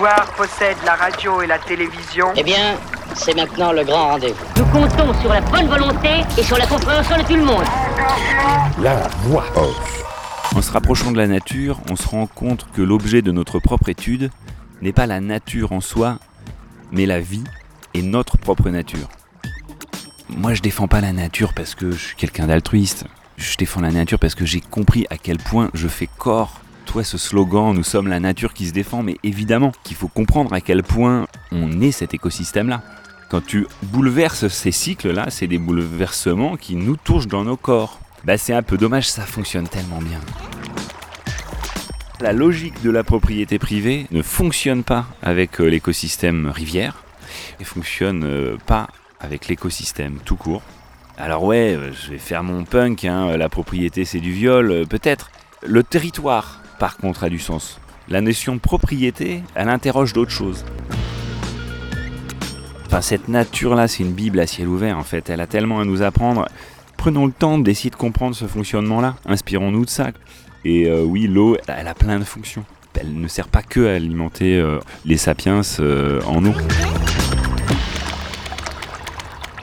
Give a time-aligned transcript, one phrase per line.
[0.00, 2.28] Pouvoir possède la radio et la télévision.
[2.34, 2.78] Eh bien,
[3.14, 4.46] c'est maintenant le grand rendez-vous.
[4.56, 7.64] Nous comptons sur la bonne volonté et sur la compréhension de tout le monde.
[8.80, 10.02] La voix off.
[10.56, 13.90] En se rapprochant de la nature, on se rend compte que l'objet de notre propre
[13.90, 14.30] étude
[14.80, 16.16] n'est pas la nature en soi,
[16.92, 17.44] mais la vie
[17.92, 19.10] et notre propre nature.
[20.30, 23.04] Moi, je défends pas la nature parce que je suis quelqu'un d'altruiste.
[23.36, 26.59] Je défends la nature parce que j'ai compris à quel point je fais corps.
[26.86, 30.52] Toi, ce slogan, nous sommes la nature qui se défend, mais évidemment qu'il faut comprendre
[30.52, 32.82] à quel point on est cet écosystème-là.
[33.30, 38.00] Quand tu bouleverses ces cycles-là, c'est des bouleversements qui nous touchent dans nos corps.
[38.24, 40.18] Bah, c'est un peu dommage, ça fonctionne tellement bien.
[42.20, 47.04] La logique de la propriété privée ne fonctionne pas avec euh, l'écosystème rivière
[47.60, 48.88] et fonctionne euh, pas
[49.20, 50.62] avec l'écosystème tout court.
[51.16, 55.30] Alors ouais, euh, je vais faire mon punk, hein, la propriété c'est du viol, peut-être.
[55.64, 57.78] Le territoire, par contre, a du sens.
[58.08, 60.64] La notion de propriété, elle interroge d'autres choses.
[62.86, 65.28] Enfin, cette nature-là, c'est une Bible à ciel ouvert, en fait.
[65.28, 66.48] Elle a tellement à nous apprendre.
[66.96, 69.14] Prenons le temps d'essayer de comprendre ce fonctionnement-là.
[69.26, 70.10] Inspirons-nous de ça.
[70.64, 72.64] Et euh, oui, l'eau, elle a plein de fonctions.
[72.98, 76.54] Elle ne sert pas que à alimenter euh, les sapiens euh, en eau.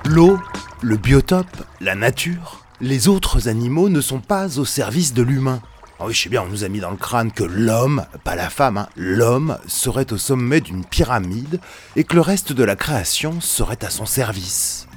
[0.06, 0.40] L'eau,
[0.82, 5.62] le biotope, la nature, les autres animaux ne sont pas au service de l'humain.
[6.00, 8.36] Ah oui, je sais bien, on nous a mis dans le crâne que l'homme, pas
[8.36, 11.60] la femme, hein, l'homme serait au sommet d'une pyramide
[11.96, 14.88] et que le reste de la création serait à son service.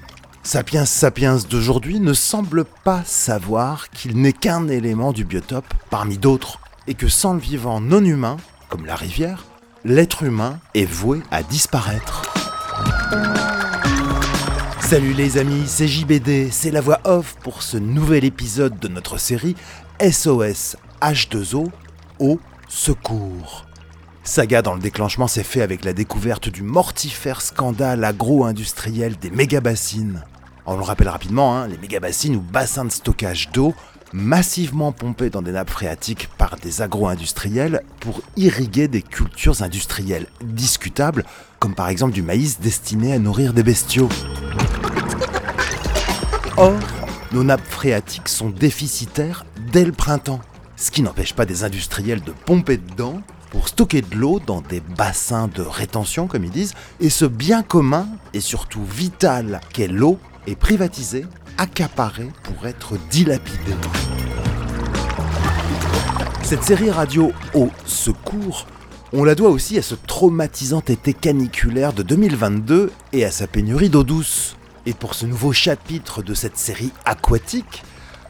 [0.42, 6.60] Sapiens sapiens d'aujourd'hui ne semble pas savoir qu'il n'est qu'un élément du biotope parmi d'autres
[6.86, 8.36] et que sans le vivant non humain,
[8.68, 9.44] comme la rivière,
[9.86, 12.30] l'être humain est voué à disparaître.
[14.82, 19.16] Salut les amis, c'est JBD, c'est la voix off pour ce nouvel épisode de notre
[19.16, 19.56] série
[19.98, 21.70] SOS H2O
[22.18, 23.66] au secours.
[24.22, 30.24] Saga dans le déclenchement s'est fait avec la découverte du mortifère scandale agro-industriel des mégabassines.
[30.66, 33.74] On le rappelle rapidement, hein, les mégabassines ou bassins de stockage d'eau
[34.12, 41.24] massivement pompés dans des nappes phréatiques par des agro-industriels pour irriguer des cultures industrielles discutables,
[41.58, 44.08] comme par exemple du maïs destiné à nourrir des bestiaux.
[46.56, 46.78] Or,
[47.33, 50.40] nos nappes phréatiques sont déficitaires dès le printemps,
[50.80, 53.20] ce qui n'empêche pas des industriels de pomper dedans
[53.51, 57.63] pour stocker de l'eau dans des bassins de rétention, comme ils disent, et ce bien
[57.63, 61.27] commun et surtout vital qu'est l'eau est privatisé,
[61.58, 63.74] accaparé pour être dilapidé.
[66.42, 68.67] Cette série radio Au secours,
[69.13, 73.90] on la doit aussi à ce traumatisant été caniculaire de 2022 et à sa pénurie
[73.90, 74.57] d'eau douce.
[74.86, 77.83] Et pour ce nouveau chapitre de cette série aquatique,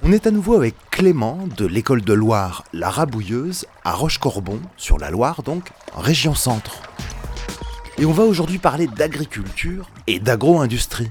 [0.03, 4.99] on est à nouveau avec Clément de l'école de Loire La Rabouilleuse à Rochecorbon, sur
[4.99, 6.83] la Loire donc, région centre.
[7.99, 11.11] Et on va aujourd'hui parler d'agriculture et d'agro-industrie.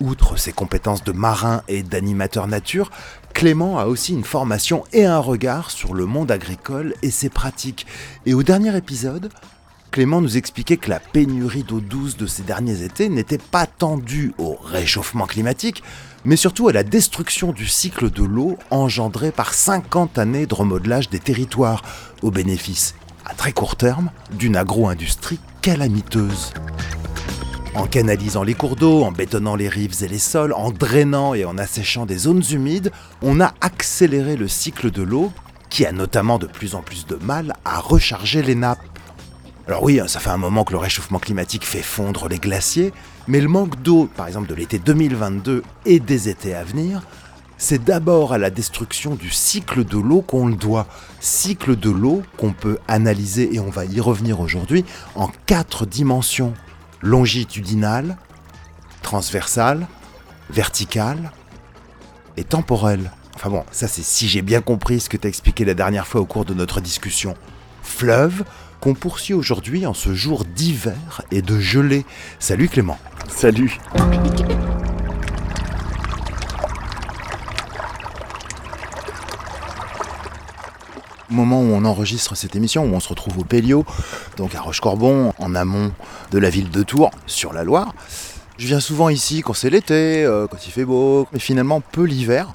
[0.00, 2.90] Outre ses compétences de marin et d'animateur nature,
[3.34, 7.86] Clément a aussi une formation et un regard sur le monde agricole et ses pratiques.
[8.24, 9.30] Et au dernier épisode,
[9.90, 13.96] Clément nous expliquait que la pénurie d'eau douce de ces derniers étés n'était pas tant
[13.96, 15.82] due au réchauffement climatique,
[16.26, 21.08] mais surtout à la destruction du cycle de l'eau engendré par 50 années de remodelage
[21.08, 21.82] des territoires,
[22.20, 26.52] au bénéfice, à très court terme, d'une agro-industrie calamiteuse.
[27.76, 31.44] En canalisant les cours d'eau, en bétonnant les rives et les sols, en drainant et
[31.44, 32.90] en asséchant des zones humides,
[33.22, 35.32] on a accéléré le cycle de l'eau,
[35.70, 38.80] qui a notamment de plus en plus de mal à recharger les nappes.
[39.68, 42.92] Alors oui, ça fait un moment que le réchauffement climatique fait fondre les glaciers,
[43.28, 47.02] mais le manque d'eau, par exemple de l'été 2022 et des étés à venir,
[47.58, 50.86] c'est d'abord à la destruction du cycle de l'eau qu'on le doit.
[51.20, 54.84] Cycle de l'eau qu'on peut analyser, et on va y revenir aujourd'hui,
[55.14, 56.52] en quatre dimensions.
[57.02, 58.16] Longitudinale,
[59.02, 59.86] transversale,
[60.50, 61.30] verticale
[62.36, 63.10] et temporelle.
[63.34, 66.20] Enfin bon, ça c'est si j'ai bien compris ce que t'as expliqué la dernière fois
[66.20, 67.34] au cours de notre discussion.
[67.82, 68.44] Fleuve,
[68.86, 72.04] qu'on poursuit aujourd'hui en ce jour d'hiver et de gelée.
[72.38, 72.96] Salut Clément.
[73.28, 73.80] Salut
[81.28, 83.84] Au moment où on enregistre cette émission, où on se retrouve au Pélio,
[84.36, 85.90] donc à Rochecorbon, en amont
[86.30, 87.92] de la ville de Tours, sur la Loire.
[88.56, 92.04] Je viens souvent ici quand c'est l'été, euh, quand il fait beau, mais finalement peu
[92.04, 92.54] l'hiver.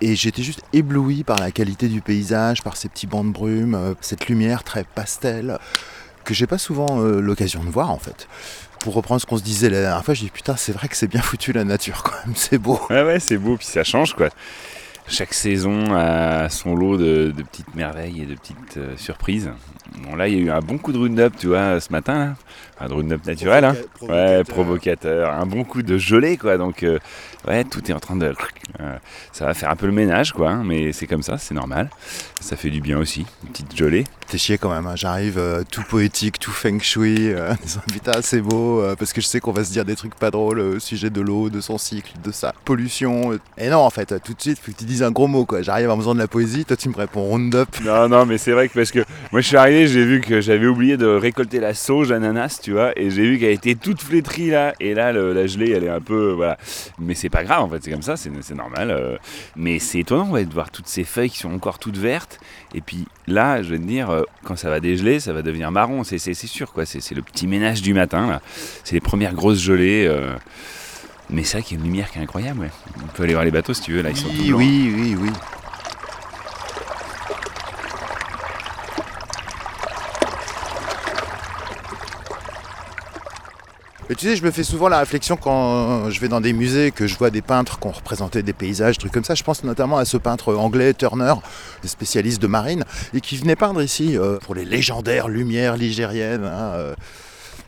[0.00, 3.74] Et j'étais juste ébloui par la qualité du paysage, par ces petits bancs de brume,
[3.74, 5.58] euh, cette lumière très pastel,
[6.24, 8.28] que j'ai pas souvent euh, l'occasion de voir en fait.
[8.80, 10.96] Pour reprendre ce qu'on se disait la dernière fois, je dis putain, c'est vrai que
[10.96, 12.78] c'est bien foutu la nature quand même, c'est beau.
[12.90, 14.28] Ouais, ouais, c'est beau, puis ça change quoi.
[15.08, 19.50] Chaque saison a son lot de, petites merveilles et de petites euh, surprises.
[20.02, 22.18] Bon, là, il y a eu un bon coup de round-up, tu vois, ce matin,
[22.18, 22.34] là.
[22.78, 23.74] Un round-up naturel, hein.
[24.02, 25.32] Ouais, provocateur.
[25.32, 26.58] Un bon coup de gelée, quoi.
[26.58, 26.98] Donc, euh,
[27.48, 28.34] ouais, tout est en train de.
[28.80, 28.96] euh,
[29.32, 30.50] ça va faire un peu le ménage, quoi.
[30.50, 31.88] hein, mais c'est comme ça, c'est normal.
[32.40, 34.04] Ça fait du bien aussi, une petite gelée.
[34.28, 34.96] T'es chier quand même, hein.
[34.96, 37.32] j'arrive euh, tout poétique, tout feng shui,
[37.86, 40.58] putain c'est beau, parce que je sais qu'on va se dire des trucs pas drôles
[40.58, 43.38] au sujet de l'eau, de son cycle, de sa pollution.
[43.56, 45.62] Et non en fait, tout de suite, faut que tu dises un gros mot quoi.
[45.62, 47.68] J'arrive en faisant de la poésie, toi tu me réponds round-up.
[47.84, 48.98] Non, non, mais c'est vrai que parce que
[49.30, 52.72] moi je suis arrivé, j'ai vu que j'avais oublié de récolter la sauge ananas, tu
[52.72, 55.84] vois, et j'ai vu qu'elle était toute flétrie là, et là le- la gelée elle
[55.84, 56.58] est un peu, voilà.
[56.98, 58.90] Mais c'est pas grave en fait, c'est comme ça, c'est normal.
[58.90, 59.16] euh.
[59.54, 62.40] Mais c'est étonnant ouais, de voir toutes ces feuilles qui sont encore toutes vertes,
[62.74, 65.70] et puis là, je vais te dire, euh, quand ça va dégeler, ça va devenir
[65.70, 68.42] marron, c'est sûr quoi, c'est le petit ménage du matin là,
[68.82, 70.04] c'est les premières grosses gelées.
[70.08, 70.34] euh.
[71.30, 72.70] Mais c'est vrai qu'il y a une lumière qui est incroyable, ouais.
[73.04, 74.58] On peut aller voir les bateaux si tu veux, là ils sont tout Oui, blancs.
[74.60, 75.30] oui, oui, oui.
[84.08, 86.92] Mais tu sais, je me fais souvent la réflexion quand je vais dans des musées,
[86.92, 89.34] que je vois des peintres qui ont représenté des paysages, trucs comme ça.
[89.34, 91.34] Je pense notamment à ce peintre anglais, Turner,
[91.82, 96.44] des spécialistes de marine, et qui venait peindre ici euh, pour les légendaires lumières ligériennes.
[96.44, 96.94] hein, euh.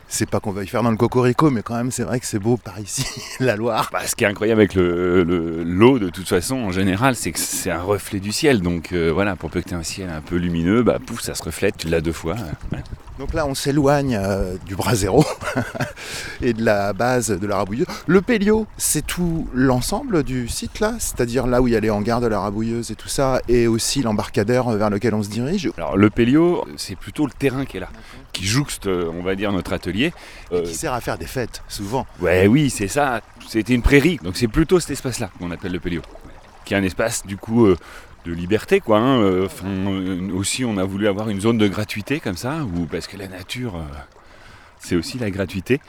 [0.09, 2.27] c'est pas qu'on va y faire dans le cocorico, mais quand même, c'est vrai que
[2.27, 3.05] c'est beau par ici,
[3.41, 3.91] la Loire.
[3.93, 7.33] Bah, ce qui est incroyable avec le- le- l'eau, de toute façon, en général, c'est
[7.33, 8.61] que c'est un reflet du ciel.
[8.63, 11.21] Donc euh, voilà, pour peu que tu aies un ciel un peu lumineux, bah pouf,
[11.21, 12.37] ça se reflète, tu l'as deux fois.
[13.19, 15.25] Donc là, on s'éloigne euh, du bras zéro
[16.41, 17.89] et de la base de la rabouilleuse.
[18.07, 21.91] Le Pélio, c'est tout l'ensemble du site là, c'est-à-dire là où il y a les
[21.91, 25.69] hangars de la rabouilleuse et tout ça, et aussi l'embarcadère vers lequel on se dirige.
[25.77, 27.89] Alors le Pélio, c'est plutôt le terrain qui est là,
[28.33, 30.13] qui jouxte, euh, on va dire, notre atelier.
[30.53, 32.07] Euh, qui sert à faire des fêtes, souvent.
[32.21, 33.21] ouais, oui, c'est ça.
[33.49, 36.03] C'était une prairie, donc c'est plutôt cet espace-là qu'on appelle le Pélio,
[36.65, 37.77] qui est un espace du coup euh,
[38.29, 38.99] de liberté, quoi.
[38.99, 39.21] hein.
[39.21, 43.07] Euh, euh, aussi, on a voulu avoir une zone de gratuité comme ça, ou parce
[43.07, 43.81] que la nature, euh,
[44.79, 45.81] c'est aussi la gratuité.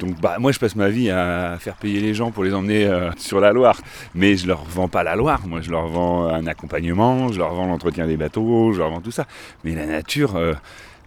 [0.00, 2.90] Donc bah moi je passe ma vie à faire payer les gens pour les emmener
[3.18, 3.80] sur la Loire,
[4.16, 7.54] mais je leur vends pas la Loire, moi je leur vends un accompagnement, je leur
[7.54, 9.26] vends l'entretien des bateaux, je leur vends tout ça.
[9.62, 10.40] Mais la nature,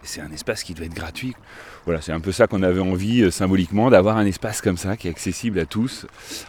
[0.02, 1.34] c'est un espace qui doit être gratuit.
[1.84, 5.08] Voilà, c'est un peu ça qu'on avait envie symboliquement d'avoir un espace comme ça qui
[5.08, 6.06] est accessible à tous.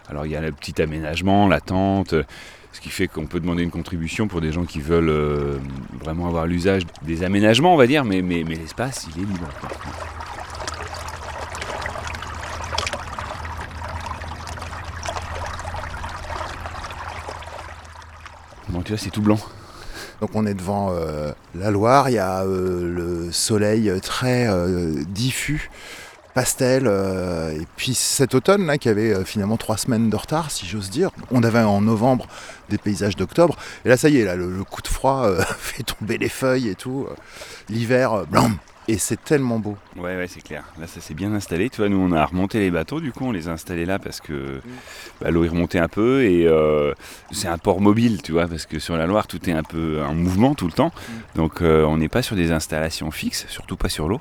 [0.07, 2.15] Alors il y a le petit aménagement, la tente,
[2.71, 5.57] ce qui fait qu'on peut demander une contribution pour des gens qui veulent euh,
[5.99, 9.47] vraiment avoir l'usage des aménagements, on va dire, mais, l'espace il est libre.
[18.69, 19.39] Bon, tu vois, c'est tout blanc.
[20.21, 24.47] Donc on est devant euh, la Loire, il y a euh, le soleil très
[25.07, 25.69] diffus,
[26.33, 30.51] pastel, euh, et puis cet automne là qui avait euh, finalement trois semaines de retard
[30.51, 31.11] si j'ose dire.
[31.31, 32.27] On avait en novembre
[32.69, 35.83] des paysages d'octobre, et là ça y est, là, le, coup de froid euh, fait
[35.83, 37.07] tomber les feuilles et tout,
[37.69, 38.57] l'hiver, blam,
[38.87, 39.77] et c'est tellement beau.
[39.95, 40.63] Ouais, ouais, c'est clair.
[40.79, 41.69] Là, ça s'est bien installé.
[41.69, 43.99] Tu vois, nous, on a remonté les bateaux, du coup, on les a installés là
[43.99, 44.59] parce que
[45.21, 46.49] bah, l'eau est remontée un peu et
[47.31, 50.01] c'est un port mobile, tu vois, parce que sur la Loire, tout est un peu
[50.03, 50.91] en mouvement tout le temps.
[51.35, 54.19] Donc, on n'est pas sur des installations fixes, surtout pas sur l'eau.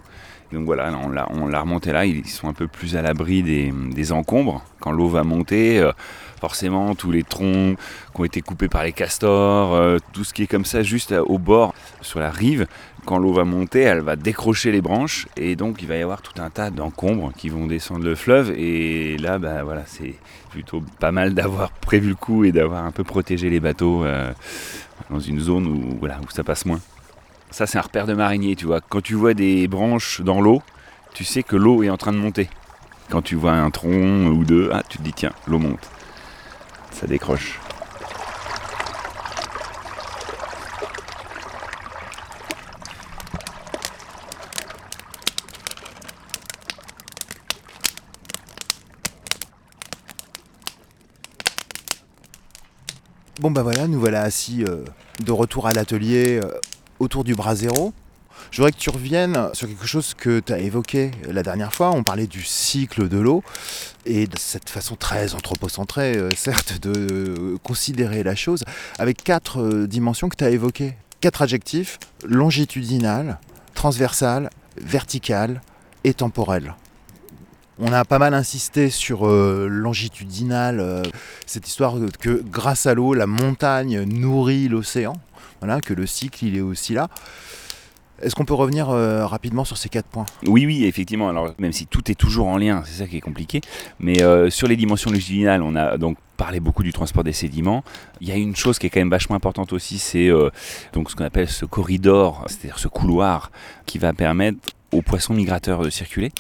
[0.53, 3.43] Donc voilà, on l'a, on l'a remonté là, ils sont un peu plus à l'abri
[3.43, 4.65] des, encombres.
[4.81, 5.93] Quand l'eau va monter, euh,
[6.41, 10.43] forcément, tous les troncs qui ont été coupés par les castors, euh, tout ce qui
[10.43, 12.67] est comme ça, juste au bord, sur la rive,
[13.05, 16.23] quand l'eau va monter, elle va décrocher les branches et donc il va y avoir
[16.23, 18.53] tout un tas d'encombres qui vont descendre le fleuve.
[18.57, 20.15] Et là, bah, voilà, c'est
[20.51, 24.33] plutôt pas mal d'avoir prévu le coup et d'avoir un peu protégé les bateaux euh,
[25.11, 26.81] dans une zone où, voilà, où ça passe moins.
[27.51, 28.81] Ça, c'est un repère de marinier, tu vois.
[28.81, 30.63] Quand tu vois des branches dans l'eau,
[31.15, 32.49] tu sais que l'eau est en train de monter.
[33.11, 35.91] Quand tu vois un tronc ou deux, ah, tu te dis, tiens, l'eau monte.
[36.93, 37.59] Ça décroche.
[53.41, 54.85] Bon bah voilà, nous voilà assis euh,
[55.25, 56.53] de retour à l'atelier euh,
[57.01, 57.93] autour du bras zéro.
[58.51, 61.91] Je voudrais que tu reviennes sur quelque chose que tu as évoqué la dernière fois.
[61.91, 63.43] On parlait du cycle de l'eau
[64.07, 68.65] et de cette façon très anthropocentrée, euh, certes, de euh, considérer la chose
[68.99, 70.95] avec quatre euh, dimensions que tu as évoquées.
[71.21, 73.39] Quatre adjectifs longitudinal,
[73.75, 75.61] transversal, vertical
[76.05, 76.75] et temporel.
[77.79, 81.03] On a pas mal insisté sur euh, longitudinal,
[81.47, 85.15] cette histoire que grâce à l'eau, la montagne nourrit l'océan.
[85.61, 87.09] Voilà, que le cycle, il est aussi là.
[88.23, 90.27] Est-ce qu'on peut revenir euh, rapidement sur ces quatre points?
[90.47, 91.31] Oui, oui, effectivement.
[91.31, 93.63] Alors, même si tout est toujours en lien, c'est ça qui est compliqué.
[93.99, 97.83] Mais euh, sur les dimensions longitudinales, on a donc parlé beaucoup du transport des sédiments.
[98.21, 100.51] Il y a une chose qui est quand même vachement importante aussi, c'est euh,
[100.93, 103.51] donc ce qu'on appelle ce corridor, c'est-à-dire ce couloir
[103.87, 104.59] qui va permettre
[104.93, 106.31] aux poissons migrateurs de circuler.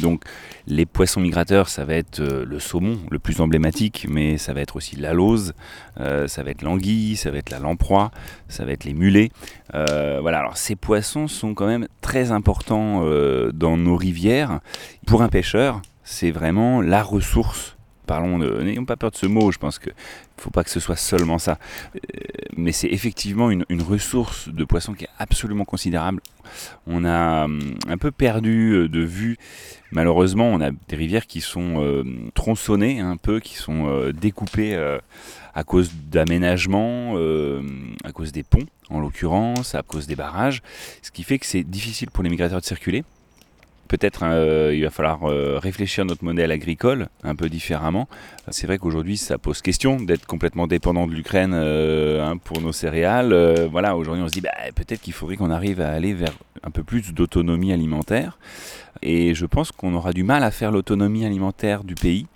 [0.00, 0.24] Donc
[0.66, 4.60] les poissons migrateurs, ça va être euh, le saumon, le plus emblématique, mais ça va
[4.60, 5.54] être aussi la lauze,
[6.00, 8.10] euh, ça va être l'anguille, ça va être la lamproie,
[8.48, 9.30] ça va être les mulets.
[9.74, 13.04] Euh, voilà, alors ces poissons sont quand même très importants
[13.52, 14.60] dans nos rivières.
[15.06, 17.73] Pour un pêcheur, c'est vraiment la ressource.
[18.06, 20.70] Parlons de, n'ayons pas peur de ce mot, je pense qu'il ne faut pas que
[20.70, 21.58] ce soit seulement ça.
[21.94, 21.98] Euh,
[22.56, 26.20] mais c'est effectivement une, ressource de poissons qui est absolument considérable.
[26.86, 29.36] On a hum, un peu perdu euh, de vue,
[29.90, 34.76] malheureusement, on a des rivières qui sont euh, tronçonnées un peu, qui sont découpées
[35.54, 37.16] à cause d'aménagements,
[38.04, 40.62] à cause des ponts en l'occurrence, à cause des barrages,
[41.02, 43.04] ce qui fait que c'est difficile pour les migrateurs de circuler.
[43.88, 48.08] Peut-être euh, il va falloir euh, réfléchir notre modèle agricole un peu différemment.
[48.48, 52.72] C'est vrai qu'aujourd'hui ça pose question d'être complètement dépendant de l'Ukraine euh, hein, pour nos
[52.72, 53.32] céréales.
[53.32, 56.32] Euh, voilà, aujourd'hui on se dit bah, peut-être qu'il faudrait qu'on arrive à aller vers
[56.62, 58.38] un peu plus d'autonomie alimentaire.
[59.02, 62.26] Et je pense qu'on aura du mal à faire l'autonomie alimentaire du pays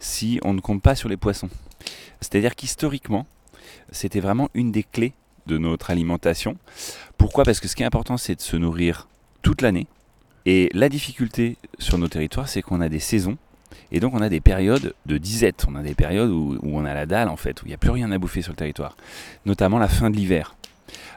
[0.00, 1.48] si on ne compte pas sur les poissons.
[2.20, 3.26] C'est-à-dire qu'historiquement,
[3.92, 5.14] c'était vraiment une des clés
[5.46, 6.56] de notre alimentation.
[7.16, 7.44] Pourquoi?
[7.44, 9.08] Parce que ce qui est important, c'est de se nourrir
[9.42, 9.86] toute l'année.
[10.50, 13.36] Et la difficulté sur nos territoires, c'est qu'on a des saisons.
[13.92, 15.66] Et donc on a des périodes de disette.
[15.68, 17.76] On a des périodes où, on a la dalle, en fait, où il n'y a
[17.76, 18.96] plus rien à bouffer sur le territoire.
[19.44, 20.56] Notamment la fin de l'hiver.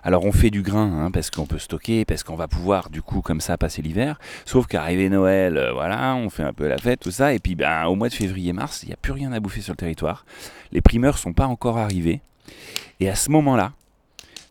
[0.03, 3.01] Alors on fait du grain hein, parce qu'on peut stocker, parce qu'on va pouvoir du
[3.01, 4.19] coup comme ça passer l'hiver.
[4.43, 7.55] Sauf qu'arrivé Noël, euh, voilà, on fait un peu la fête, tout ça, et puis
[7.55, 10.25] ben, au mois de février-mars, il n'y a plus rien à bouffer sur le territoire.
[10.73, 12.19] Les primeurs sont pas encore arrivés.
[12.99, 13.71] Et à ce moment-là,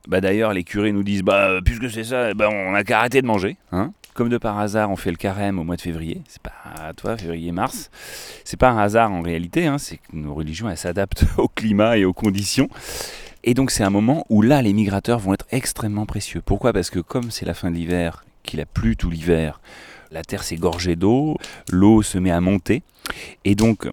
[0.09, 3.21] bah d'ailleurs les curés nous disent bah puisque c'est ça, bah, on a qu'à arrêter
[3.21, 3.59] de manger.
[3.73, 6.23] Hein comme de par hasard, on fait le carême au mois de février.
[6.29, 7.91] C'est pas, toi, février-mars.
[8.45, 9.67] C'est pas un hasard en réalité.
[9.67, 12.69] Hein, c'est que nos religions, elles s'adaptent au climat et aux conditions.
[13.43, 16.43] Et donc c'est un moment où là, les migrateurs vont être extrêmement précieux.
[16.45, 16.73] Pourquoi?
[16.73, 19.61] Parce que comme c'est la fin de l'hiver, qu'il a plu tout l'hiver,
[20.11, 21.39] la terre s'est gorgée d'eau,
[21.71, 22.83] l'eau se met à monter,
[23.45, 23.89] et donc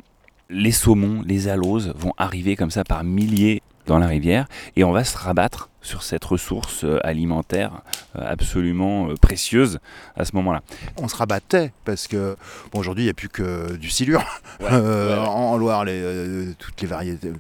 [0.50, 4.92] les saumons, les aloses vont arriver comme ça par milliers dans la rivière, et on
[4.92, 7.72] va se rabattre sur cette ressource euh, alimentaire
[8.18, 9.80] euh, absolument euh, précieuse
[10.16, 10.62] à ce moment-là.
[10.98, 12.36] On se rabattait parce que
[12.72, 14.24] bon, aujourd'hui il n'y a plus que du silure.
[14.60, 15.28] Ouais, Euh, ouais, ouais.
[15.28, 17.32] En, Loire, les, euh, toutes les variétés.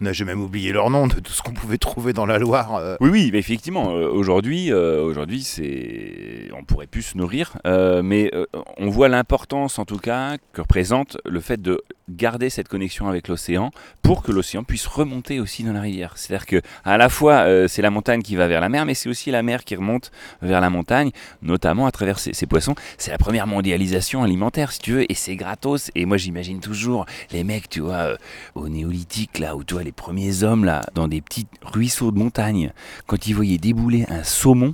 [0.00, 2.38] on a j'ai même oublié leur nom de tout ce qu'on pouvait trouver dans la
[2.38, 2.76] Loire.
[2.76, 2.96] euh.
[3.00, 8.30] Oui, oui, mais effectivement, aujourd'hui, aujourd'hui, c'est, on pourrait plus se nourrir, mais
[8.78, 13.28] on voit l'importance, en tout cas, que représente le fait de garder cette connexion avec
[13.28, 13.70] l'océan
[14.02, 16.12] pour que l'océan puisse remonter aussi dans la rivière.
[16.16, 19.08] C'est-à-dire que à la fois, c'est la montagne qui va vers la mer, mais c'est
[19.08, 20.10] aussi la mer qui remonte
[20.40, 21.10] vers la montagne,
[21.42, 22.74] notamment à travers ces, poissons.
[22.98, 25.90] C'est la première mondialisation alimentaire, si tu veux, et c'est gratos.
[25.94, 28.16] Et moi, j'imagine toujours les mecs, tu vois, euh,
[28.54, 32.18] au néolithique, là, où tu vois les premiers hommes, là, dans des petits ruisseaux de
[32.18, 32.72] montagne,
[33.06, 34.72] quand ils voyaient débouler un saumon,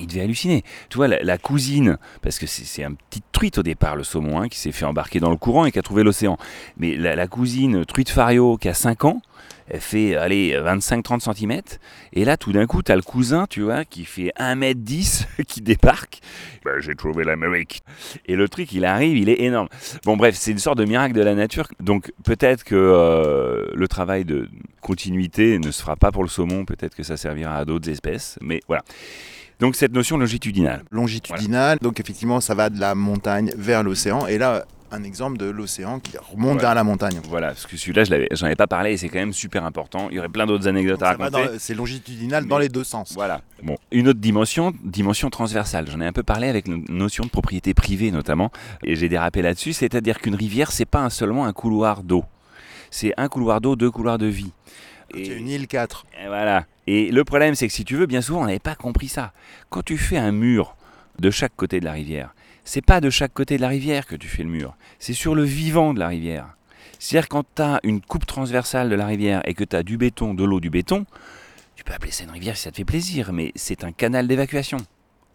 [0.00, 0.62] ils devaient halluciner.
[0.88, 4.40] Tu vois, la, cousine, parce que c'est c'est un petit truite au départ, le saumon,
[4.40, 6.38] hein, qui s'est fait embarquer dans le courant et qui a trouvé l'océan.
[6.76, 9.20] Mais la, la cousine truite fario, qui a 5 ans,
[9.68, 11.60] elle fait, allez, 25-30 cm.
[12.12, 16.20] Et là, tout d'un coup, t'as le cousin, tu vois, qui fait 1m10, qui débarque.
[16.64, 17.82] Ben, j'ai trouvé l'Amérique.
[18.26, 19.68] Et le truc, il arrive, il est énorme.
[20.04, 21.68] Bon, bref, c'est une sorte de miracle de la nature.
[21.80, 24.48] Donc, peut-être que euh, le travail de
[24.80, 26.64] continuité ne se fera pas pour le saumon.
[26.64, 28.38] Peut-être que ça servira à d'autres espèces.
[28.42, 28.82] Mais voilà.
[29.60, 30.82] Donc, cette notion longitudinale.
[30.90, 31.78] longitudinal.
[31.80, 34.26] Donc effectivement, ça va de la montagne vers l'océan.
[34.26, 36.60] Et là, un exemple de l'océan qui remonte Ouais.
[36.62, 37.20] vers la montagne.
[37.28, 40.08] Voilà, parce que celui-là, j'en avais pas parlé et c'est quand même super important.
[40.10, 41.58] Il y aurait plein d'autres anecdotes à raconter.
[41.58, 43.12] C'est longitudinal dans les deux sens.
[43.14, 43.40] Voilà.
[43.62, 45.88] Bon, une autre dimension, dimension transversale.
[45.90, 48.50] J'en ai un peu parlé avec la notion de propriété privée notamment,
[48.82, 49.72] et j'ai dérapé là-dessus.
[49.72, 52.24] C'est-à-dire qu'une rivière, c'est pas un- seulement un couloir d'eau.
[52.90, 54.52] C'est un couloir d'eau, deux couloirs de vie.
[55.14, 56.06] A une île 4.
[56.22, 56.64] Et voilà.
[56.86, 59.32] Et le problème, c'est que si tu veux, bien souvent, on n'avait pas compris ça.
[59.70, 60.76] Quand tu fais un mur
[61.18, 62.34] de chaque côté de la rivière,
[62.64, 64.76] c'est pas de chaque côté de la rivière que tu fais le mur.
[64.98, 66.56] C'est sur le vivant de la rivière.
[66.98, 69.98] C'est-à-dire quand tu as une coupe transversale de la rivière et que tu as du
[69.98, 71.04] béton, de l'eau, du béton,
[71.76, 74.26] tu peux appeler ça une rivière si ça te fait plaisir, mais c'est un canal
[74.26, 74.78] d'évacuation.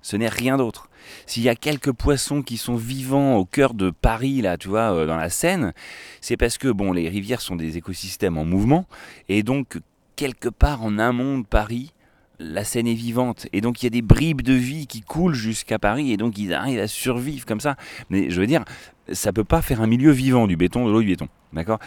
[0.01, 0.89] Ce n'est rien d'autre.
[1.25, 4.93] S'il y a quelques poissons qui sont vivants au cœur de Paris, là, tu vois,
[4.93, 5.73] euh, dans la Seine,
[6.21, 8.85] c'est parce que, bon, les rivières sont des écosystèmes en mouvement,
[9.27, 9.79] et donc,
[10.15, 11.93] quelque part en amont de Paris,
[12.39, 13.47] la Seine est vivante.
[13.53, 16.37] Et donc, il y a des bribes de vie qui coulent jusqu'à Paris, et donc,
[16.37, 17.75] ils arrivent à survivre comme ça.
[18.09, 18.63] Mais je veux dire,
[19.11, 21.27] ça peut pas faire un milieu vivant, du béton, de l'eau, du béton.
[21.53, 21.79] D'accord?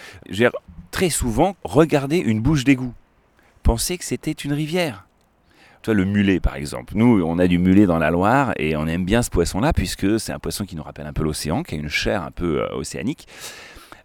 [0.90, 2.92] Très souvent, regardez une bouche d'égout.
[3.62, 5.06] Pensez que c'était une rivière.
[5.82, 6.92] Tu vois, le mulet, par exemple.
[6.96, 10.20] Nous, on a du mulet dans la Loire et on aime bien ce poisson-là puisque
[10.20, 12.62] c'est un poisson qui nous rappelle un peu l'océan, qui a une chair un peu
[12.62, 13.26] euh, océanique.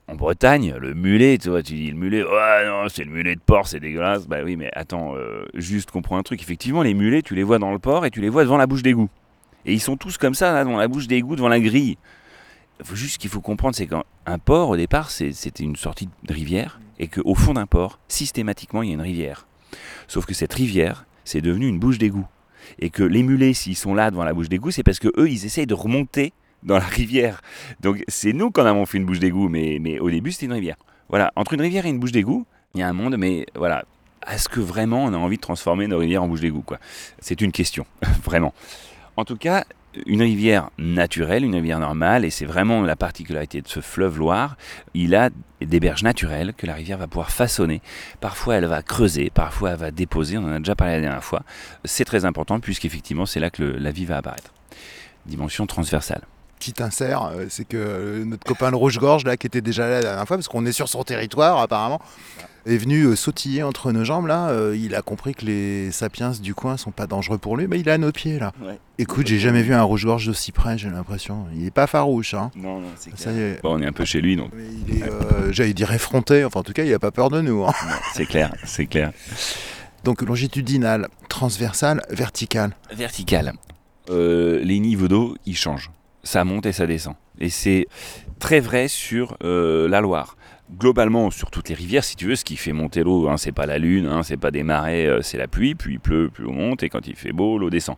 [0.09, 3.35] En Bretagne, le mulet, tu vois, tu dis le mulet, ouais, non, c'est le mulet
[3.35, 4.25] de porc, c'est dégueulasse.
[4.25, 6.41] Bah oui, mais attends, euh, juste comprends un truc.
[6.41, 8.67] Effectivement, les mulets, tu les vois dans le port et tu les vois devant la
[8.67, 9.09] bouche d'égout.
[9.65, 11.97] Et ils sont tous comme ça, là, devant la bouche d'égout, devant la grille.
[12.83, 16.33] Faut juste ce qu'il faut comprendre, c'est qu'un port, au départ, c'était une sortie de
[16.33, 19.45] rivière, et qu'au fond d'un port, systématiquement, il y a une rivière.
[20.07, 22.27] Sauf que cette rivière, c'est devenu une bouche d'égout.
[22.79, 25.29] Et que les mulets, s'ils sont là devant la bouche d'égout, c'est parce que eux,
[25.29, 26.31] ils essayent de remonter
[26.63, 27.41] dans la rivière.
[27.81, 30.53] Donc c'est nous qu'on avons fait une bouche d'égout, mais, mais au début, c'était une
[30.53, 30.77] rivière.
[31.09, 33.85] Voilà, entre une rivière et une bouche d'égout, il y a un monde, mais voilà.
[34.29, 36.65] Est-ce que vraiment on a envie de transformer nos rivières en bouche d'égout
[37.19, 37.85] C'est une question,
[38.23, 38.53] vraiment.
[39.15, 39.63] En tout cas,
[40.05, 44.57] une rivière naturelle, une rivière normale, et c'est vraiment la particularité de ce fleuve Loire,
[44.93, 45.29] il a
[45.61, 47.81] des berges naturelles que la rivière va pouvoir façonner.
[48.19, 51.23] Parfois elle va creuser, parfois elle va déposer, on en a déjà parlé la dernière
[51.23, 51.43] fois.
[51.85, 54.53] C'est très important puisqu'effectivement c'est là que la vie va apparaître.
[55.25, 56.21] Dimension transversale.
[56.59, 59.95] Petit insert, euh, c'est que euh, notre copain le rouge-gorge, là, qui était déjà là
[59.95, 62.01] la dernière fois, parce qu'on est sur son territoire apparemment,
[62.65, 64.49] est venu euh, sautiller entre nos jambes là.
[64.49, 67.79] euh, il a compris que les sapiens du coin sont pas dangereux pour lui, mais
[67.79, 68.51] il est à nos pieds là.
[68.61, 68.77] Ouais.
[68.97, 71.45] Écoute, j'ai jamais vu un rouge-gorge d'aussi près, j'ai l'impression.
[71.55, 72.51] Il est pas farouche, hein.
[72.55, 73.61] Non, non, c'est est.
[73.61, 76.43] Bon, on est un peu chez lui, donc Mais il est, euh, j'allais dire effronté,
[76.43, 77.63] enfin en tout cas, il a pas peur de nous.
[77.65, 77.71] hein.
[78.13, 79.11] c'est clair, c'est clair.
[80.03, 82.75] Donc longitudinal, transversal, vertical.
[82.93, 83.53] Vertical.
[84.09, 85.91] Euh, les niveaux d'eau, ils changent.
[86.27, 87.15] Ça monte et ça descend.
[87.39, 87.87] Et c'est
[88.37, 90.35] très vrai sur euh, la Loire.
[90.77, 93.53] Globalement, sur toutes les rivières, si tu veux, ce qui fait monter l'eau, hein, c'est
[93.53, 95.73] pas la lune, hein, c'est pas des marais, euh, c'est la pluie.
[95.73, 97.95] Puis il pleut, plus on monte, et quand il fait beau, l'eau descend.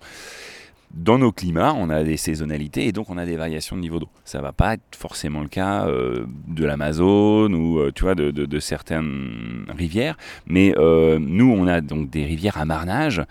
[0.94, 3.98] Dans nos climats, on a des saisonnalités et donc on a des variations de niveau
[4.00, 4.10] d'eau.
[4.26, 8.60] Ça va pas être forcément le cas euh, de l'Amazone ou tu vois de, de-
[8.60, 10.18] certaines rivières,
[10.48, 13.22] mais nous on a donc des rivières à marnage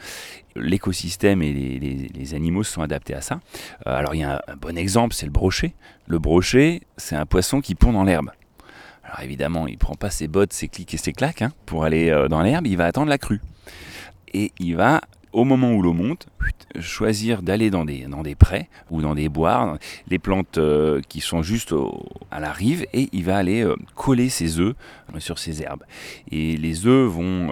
[0.61, 3.41] l'écosystème et les, animaux se sont adaptés à ça.
[3.87, 5.75] Euh, alors il y a un, bon exemple, c'est le brochet.
[6.07, 8.31] Le brochet, c'est un poisson qui pond dans l'herbe.
[9.05, 12.11] Alors évidemment, il prend pas ses bottes, ses clics et ses claques hein, pour aller
[12.11, 13.41] euh, dans l'herbe, il va attendre la crue.
[14.35, 15.01] Et il va,
[15.33, 16.27] au moment où l'eau monte,
[16.81, 21.01] choisir d'aller dans des, dans des prés ou dans des bois, dans les plantes euh,
[21.09, 21.75] qui sont juste
[22.31, 24.75] à la rive, et il va aller euh, coller ses œufs
[25.15, 25.85] euh, sur ces herbes.
[26.31, 27.51] Et les œufs vont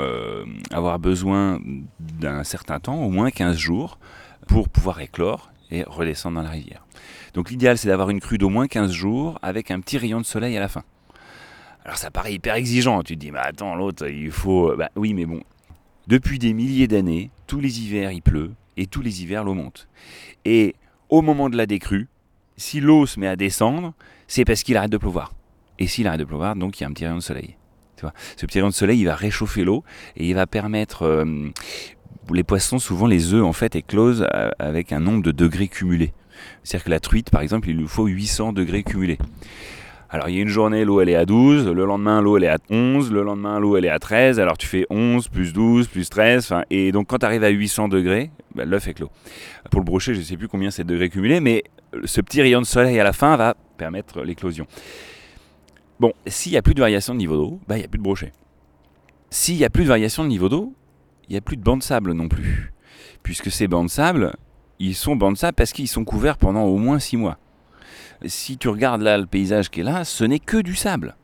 [0.71, 1.61] avoir besoin
[1.99, 3.99] d'un certain temps, au moins 15 jours,
[4.47, 6.85] pour pouvoir éclore et redescendre dans la rivière.
[7.35, 10.27] Donc l'idéal, c'est d'avoir une crue d'au moins 15 jours avec un petit rayon de
[10.27, 10.83] soleil à la fin.
[11.85, 14.75] Alors ça paraît hyper exigeant, tu te dis, mais attends, l'autre, il faut...
[14.77, 15.41] Bah oui, mais bon,
[16.07, 19.89] depuis des milliers d'années, tous les hivers, il pleut, et tous les hivers, l'eau monte.
[20.45, 20.75] Et
[21.09, 22.09] au moment de la décrue,
[22.57, 23.93] si l'eau se met à descendre,
[24.29, 25.35] c'est parce qu'il arrête de pleuvoir.
[25.79, 27.57] Et s'il arrête de pleuvoir, donc il y a un petit rayon de soleil.
[27.97, 29.85] Tu vois, ce petit rayon de soleil, il va réchauffer l'eau
[30.17, 31.03] et il va permettre.
[31.03, 31.51] euh,
[32.33, 34.27] les poissons, souvent, les œufs, en fait, éclosent
[34.59, 36.13] avec un nombre de degrés cumulés.
[36.63, 39.19] C'est-à-dire que la truite, par exemple, il lui faut 800 degrés cumulés.
[40.09, 42.45] Alors, il y a une journée, l'eau, elle est à 12, le lendemain, l'eau, elle
[42.45, 45.53] est à 11, le lendemain, l'eau, elle est à 13, alors tu fais 11, plus
[45.53, 48.95] 12, plus 13, enfin, et donc quand tu arrives à 800 degrés, bah, l'œuf est
[48.95, 49.11] clos.
[49.71, 51.65] Pour le brochet, je ne sais plus combien c'est de degrés cumulés, mais
[52.05, 54.67] ce petit rayon de soleil à la fin va permettre l'éclosion.
[55.99, 57.99] Bon, s'il n'y a plus de variation de niveau d'eau, bah, il n'y a plus
[57.99, 58.33] de brochet.
[59.31, 60.73] S'il n'y a plus de variation de niveau d'eau,
[61.29, 62.73] il n'y a plus de bancs de sable non plus.
[63.23, 64.37] Puisque ces bancs de sable,
[64.79, 67.39] ils sont bancs de sable parce qu'ils sont couverts pendant au moins 6 mois.
[68.25, 71.17] Si tu regardes là le paysage qui est là, ce n'est que du sable.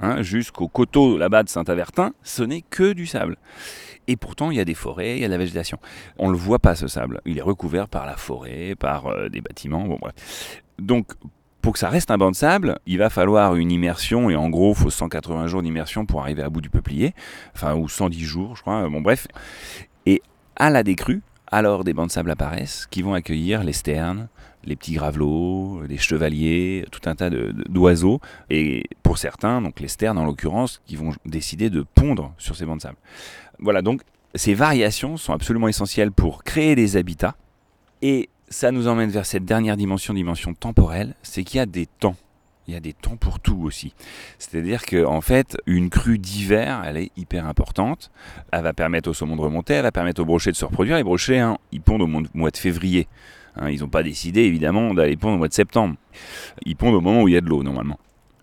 [0.00, 3.36] Hein, Jusqu'au coteau là-bas de Saint-Avertin, ce n'est que du sable.
[4.06, 5.78] Et pourtant, il y a des forêts, il y a de la végétation.
[6.18, 7.20] On ne le voit pas ce sable.
[7.24, 9.86] Il est recouvert par la forêt, par euh, des bâtiments.
[9.86, 10.14] Bon, bref.
[10.78, 11.12] Donc,
[11.62, 14.50] pour que ça reste un banc de sable, il va falloir une immersion, et en
[14.50, 17.14] gros, il faut 180 jours d'immersion pour arriver à bout du peuplier,
[17.54, 19.26] enfin, ou 110 jours, je crois, bon bref.
[20.04, 20.20] Et
[20.56, 24.28] à la décrue, alors des bancs de sable apparaissent qui vont accueillir les sternes,
[24.66, 30.18] les petits gravelots, les chevaliers, tout un tas d'oiseaux, et pour certains, donc les sternes
[30.18, 32.96] en l'occurrence, qui vont décider de pondre sur ces bancs de sable.
[33.58, 34.02] Voilà, donc
[34.34, 37.36] ces variations sont absolument essentielles pour créer des habitats,
[38.02, 41.86] et ça nous emmène vers cette dernière dimension, dimension temporelle, c'est qu'il y a des
[41.86, 42.16] temps.
[42.66, 43.92] Il y a des temps pour tout aussi.
[44.38, 48.10] C'est-à-dire que en fait, une crue d'hiver, elle est hyper importante.
[48.52, 50.96] Elle va permettre au saumon de remonter, elle va permettre aux brochets de se reproduire.
[50.96, 53.06] Les brochets, hein, ils pondent au mois de février.
[53.56, 55.96] Hein, ils n'ont pas décidé évidemment d'aller pondre au mois de septembre.
[56.64, 57.98] Ils pondent au moment où il y a de l'eau normalement.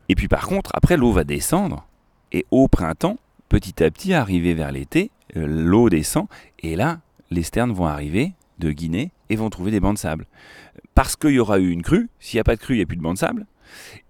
[0.10, 1.88] Et puis par contre, après l'eau va descendre
[2.32, 3.17] et au printemps,
[3.50, 6.28] petit à petit, arrivé vers l'été, euh, l'eau descend
[6.60, 10.28] et là, les sternes vont arriver de Guinée et vont trouver des bancs de sable.
[10.95, 12.84] Parce qu'il y aura eu une crue, s'il n'y a pas de crue, il n'y
[12.84, 13.45] a plus de bancs de sable.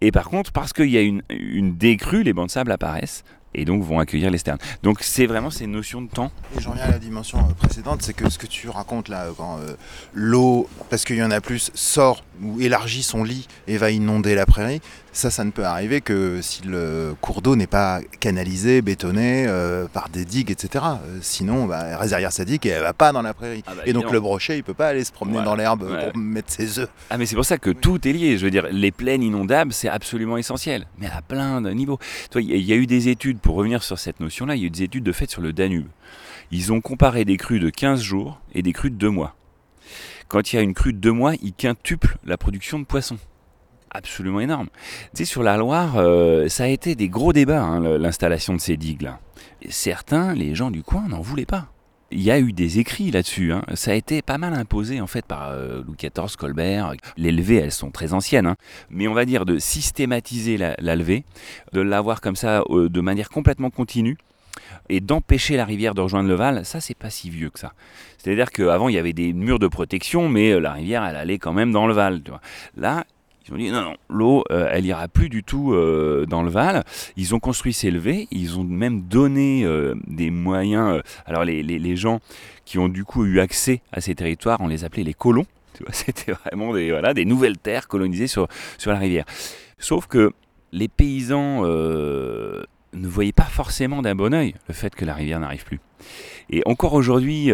[0.01, 3.23] Et par contre, parce qu'il y a une, une décrue, les bancs de sable apparaissent
[3.53, 4.59] et donc vont accueillir les sternes.
[4.83, 6.31] Donc c'est vraiment ces notions de temps.
[6.57, 9.25] Et j'en reviens à la dimension euh, précédente, c'est que ce que tu racontes là,
[9.25, 9.75] euh, quand euh,
[10.13, 14.35] l'eau, parce qu'il y en a plus, sort ou élargit son lit et va inonder
[14.35, 14.81] la prairie,
[15.13, 19.87] ça, ça ne peut arriver que si le cours d'eau n'est pas canalisé, bétonné euh,
[19.87, 20.85] par des digues, etc.
[21.05, 23.63] Euh, sinon, bah, elle reste derrière sa digue et elle va pas dans la prairie.
[23.67, 26.11] Ah bah, et donc le brochet, il peut pas aller se promener dans l'herbe ouais.
[26.11, 26.89] pour mettre ses œufs.
[27.09, 28.37] Ah mais c'est pour ça que tout est lié.
[28.37, 31.99] Je veux dire, les plaines inondables, c'est absolument essentiel, mais à plein de niveaux.
[32.29, 34.55] Toi, il y a- il y a eu des études, pour revenir sur cette notion-là,
[34.55, 35.87] il y a eu des études de fait sur le Danube.
[36.51, 39.35] Ils ont comparé des crues de 15 jours et des crues de 2 mois.
[40.29, 43.17] Quand il y a une crue de 2 mois, ils quintuplent la production de poissons.
[43.93, 44.69] Absolument énorme.
[45.13, 48.61] Tu sais, sur la Loire, euh, ça a été des gros débats, hein, l'installation de
[48.61, 49.19] ces digues-là.
[49.67, 51.67] Certains, les gens du coin, n'en voulaient pas.
[52.09, 53.51] Il y a eu des écrits là-dessus.
[53.53, 53.63] hein.
[53.73, 56.93] Ça a été pas mal imposé en fait par euh, Louis XIV, Colbert.
[57.17, 58.47] Les levées, elles sont très anciennes.
[58.47, 58.55] hein.
[58.89, 61.23] Mais on va dire de systématiser la, levée,
[61.73, 64.17] de l'avoir comme ça euh, de manière complètement continue
[64.89, 67.73] et d'empêcher la rivière de rejoindre le Val, ça c'est pas si vieux que ça.
[68.17, 71.53] C'est-à-dire qu'avant il y avait des murs de protection, mais la rivière elle allait quand
[71.53, 72.21] même dans le Val.
[72.75, 73.05] Là,
[73.47, 76.49] ils ont dit non, non, l'eau euh, elle ira plus du tout euh, dans le
[76.49, 76.83] Val.
[77.17, 81.01] Ils ont construit ces levées, ils ont même donné euh, des moyens.
[81.25, 82.19] alors les, gens
[82.65, 85.45] qui ont du coup eu accès à ces territoires, on les appelait les colons.
[85.91, 89.25] C'était vraiment des, des nouvelles terres colonisées sur, sur la rivière.
[89.79, 90.31] Sauf que
[90.71, 95.65] les paysans ne voyaient pas forcément d'un bon oeil le fait que la rivière n'arrive
[95.65, 95.79] plus.
[96.49, 97.51] Et encore aujourd'hui, tu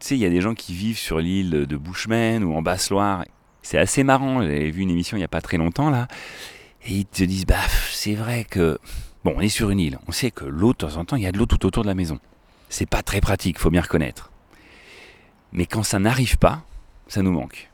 [0.00, 3.24] sais, il y a des gens qui vivent sur l'île de Bushman ou en Basse-Loire.
[3.62, 6.08] C'est assez marrant, j'avais vu une émission il n'y a pas très longtemps là,
[6.86, 7.56] et ils te disent, bah
[7.90, 8.78] c'est vrai que,
[9.24, 11.22] bon, on est sur une île, on sait que l'eau, de temps en temps, il
[11.22, 12.18] y a de l'eau tout autour de la maison.
[12.68, 14.30] C'est pas très pratique, faut bien reconnaître.
[15.52, 16.62] Mais quand ça n'arrive pas,
[17.08, 17.70] ça nous manque.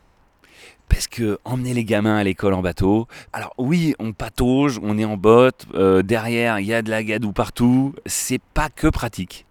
[0.88, 5.04] Parce que emmener les gamins à l'école en bateau, alors oui, on patauge, on est
[5.04, 9.46] en botte, euh, derrière il y a de la gadoue partout, c'est pas que pratique.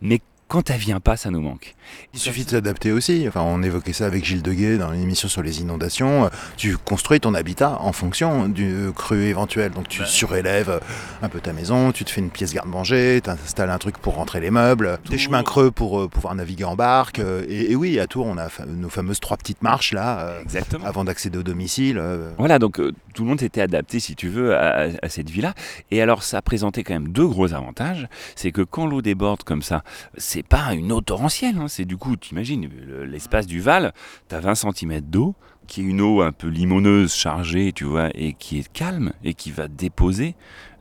[0.00, 1.76] Mais quand elle vient pas, ça nous manque.
[2.12, 3.24] Il suffit de s'adapter aussi.
[3.28, 6.28] Enfin, on évoquait ça avec Gilles Deguet dans une émission sur les inondations.
[6.56, 9.70] Tu construis ton habitat en fonction du cru éventuel.
[9.70, 10.80] Donc tu surélèves
[11.22, 14.14] un peu ta maison, tu te fais une pièce garde-manger, tu installes un truc pour
[14.16, 17.20] rentrer les meubles, des chemins creux pour euh, pouvoir naviguer en barque.
[17.20, 20.20] euh, Et, et oui, à Tours, on a fa- nos fameuses trois petites marches là,
[20.20, 20.84] euh, Exactement.
[20.84, 21.98] avant d'accéder au domicile.
[21.98, 25.30] euh, Voilà, donc euh, tout le monde s'était adapté, si tu veux, à, à cette
[25.30, 25.54] vie-là.
[25.92, 28.08] Et alors, ça présentait quand même deux gros avantages.
[28.36, 29.82] C'est que quand l'eau déborde comme ça,
[30.16, 31.56] c'est pas une eau torrentielle.
[31.58, 33.92] hein, c'est du coup, tu imagines, le- l'espace du Val,
[34.28, 35.34] tu as 20 cm d'eau,
[35.66, 39.34] qui est une eau un peu limoneuse, chargée, tu vois, et qui est calme, et
[39.34, 40.34] qui va déposer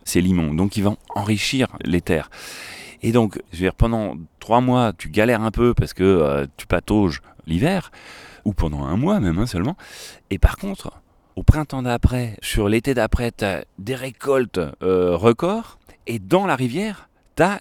[0.03, 0.53] ces limons.
[0.53, 2.29] Donc, ils vont enrichir les terres.
[3.01, 6.45] Et donc, je veux dire, pendant trois mois, tu galères un peu parce que euh,
[6.57, 7.91] tu patauges l'hiver,
[8.45, 9.77] ou pendant un mois même hein, seulement.
[10.31, 10.91] Et par contre,
[11.35, 15.77] au printemps d'après, sur l'été d'après, tu as des récoltes euh, records.
[16.07, 17.08] Et dans la rivière,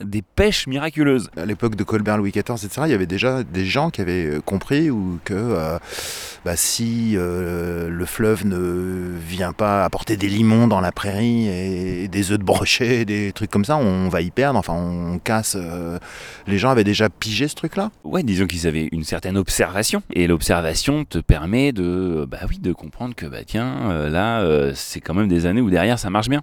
[0.04, 1.30] des pêches miraculeuses.
[1.36, 4.26] À l'époque de Colbert, Louis XIV, etc., il y avait déjà des gens qui avaient
[4.26, 5.78] euh, compris ou que euh,
[6.44, 12.08] bah, si euh, le fleuve ne vient pas apporter des limons dans la prairie et
[12.08, 14.58] des œufs de brochet, des trucs comme ça, on va y perdre.
[14.58, 15.56] Enfin, on casse.
[15.58, 15.98] euh,
[16.46, 17.90] Les gens avaient déjà pigé ce truc-là.
[18.04, 20.02] Ouais, disons qu'ils avaient une certaine observation.
[20.12, 25.14] Et l'observation te permet de, bah oui, de comprendre que, bah tiens, là, c'est quand
[25.14, 26.42] même des années où derrière ça marche bien.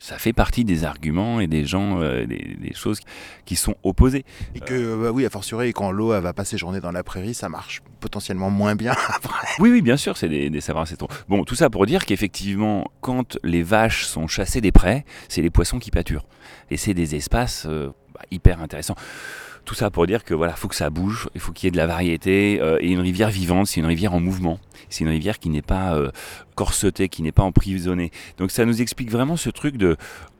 [0.00, 3.00] Ça fait partie des arguments et des gens, des, des choses
[3.44, 4.24] qui sont opposées.
[4.54, 7.48] Et que, bah oui, a fortiori, quand l'eau va pas séjourner dans la prairie, ça
[7.48, 9.46] marche potentiellement moins bien après.
[9.58, 11.08] Oui, oui, bien sûr, c'est des, des savoirs ancestraux.
[11.28, 15.50] Bon, tout ça pour dire qu'effectivement, quand les vaches sont chassées des prés, c'est les
[15.50, 16.26] poissons qui pâturent.
[16.70, 18.96] Et c'est des espaces euh, bah, hyper intéressants.
[19.64, 21.70] Tout ça pour dire que voilà, faut que ça bouge, il faut qu'il y ait
[21.70, 22.58] de la variété.
[22.60, 24.58] euh, et une rivière vivante, c'est une rivière en mouvement.
[24.90, 26.10] C'est une rivière qui n'est pas euh,
[26.54, 28.10] corsetée, qui n'est pas emprisonnée.
[28.36, 29.96] Donc ça nous explique vraiment ce truc de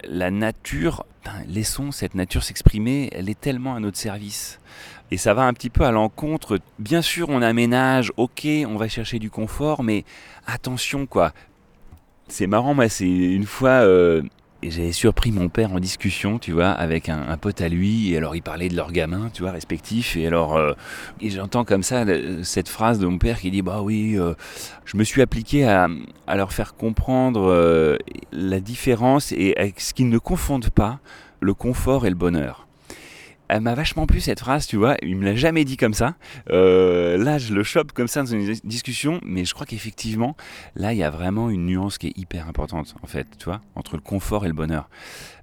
[0.07, 1.07] la nature.
[1.49, 3.09] laissons cette nature s'exprimer.
[3.13, 4.61] Elle est tellement à notre service.
[5.11, 6.59] Et ça va un petit peu à l'encontre.
[6.79, 10.05] Bien sûr, on aménage, ok, on va chercher du confort, mais
[10.47, 11.33] attention quoi.
[12.29, 13.71] C'est marrant, moi, c'est une fois.
[13.71, 14.23] euh,
[14.71, 18.37] j'avais surpris mon père en discussion, tu vois, avec un, pote à lui, et alors
[18.37, 20.73] il parlait de leurs gamins, tu vois, respectifs, et alors, euh,
[21.23, 22.05] j'entends comme ça
[22.43, 24.35] cette phrase de mon père qui dit, bah oui, euh,
[24.85, 25.89] je me suis appliqué à,
[26.27, 27.97] à leur faire comprendre euh,
[28.33, 31.01] la différence et à ce qu'ils ne confondent pas
[31.41, 32.64] le confort et le bonheur.
[33.55, 34.97] Elle m'a vachement plu cette phrase, tu vois.
[35.01, 36.17] Il me l'a jamais dit comme ça.
[36.51, 40.37] Euh, là, je le chope comme ça dans une dis- discussion, mais je crois qu'effectivement,
[40.75, 43.61] là, il y a vraiment une nuance qui est hyper importante, en fait, tu vois,
[43.77, 44.89] entre le confort et le bonheur.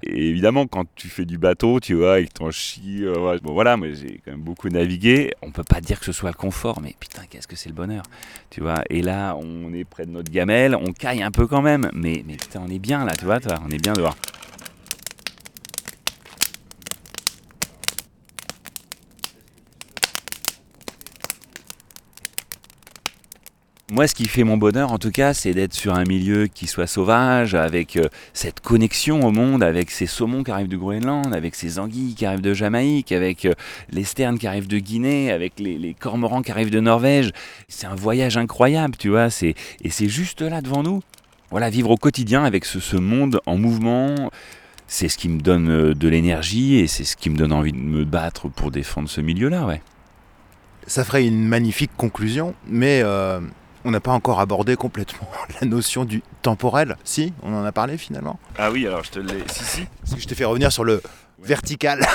[0.04, 3.54] Et évidemment, quand tu fais du bateau, tu vois, et que t'en chies, euh, bon
[3.54, 5.32] voilà, moi j'ai quand même beaucoup navigué.
[5.42, 7.76] On peut pas dire que ce soit le confort, mais putain, qu'est-ce que c'est le
[7.76, 8.04] bonheur,
[8.50, 8.84] tu vois.
[8.90, 12.26] Et là, on est près de notre gamelle, on caille un peu quand même, mais,
[12.28, 14.18] mais putain, on est bien là, tu vois, on est bien dehors.
[23.94, 26.66] Moi, ce qui fait mon bonheur, en tout cas, c'est d'être sur un milieu qui
[26.66, 31.34] soit sauvage, avec euh, cette connexion au monde, avec ces saumons qui arrivent du Groenland,
[31.34, 33.52] avec ces anguilles qui arrivent de Jamaïque, avec euh,
[33.90, 37.34] les sternes qui arrivent de Guinée, avec les, cormorans qui arrivent de Norvège.
[37.68, 39.28] C'est un voyage incroyable, tu vois.
[39.42, 41.02] Et c'est juste là devant nous.
[41.50, 44.32] Voilà, vivre au quotidien avec ce, monde en mouvement.
[44.88, 47.74] C'est ce qui me donne euh, de l'énergie et c'est ce qui me donne envie
[47.74, 49.82] de me battre pour défendre ce milieu-là, ouais.
[50.88, 53.04] Ça ferait une magnifique conclusion, mais
[53.86, 55.28] on n'a pas encore abordé complètement
[55.62, 56.98] la notion du temporel.
[57.04, 58.40] Si, on en a parlé finalement.
[58.58, 59.44] Ah oui, alors je te l'ai.
[59.48, 59.88] Si, si.
[60.02, 61.02] Parce que je t'ai fait revenir sur le
[61.42, 62.06] vertical.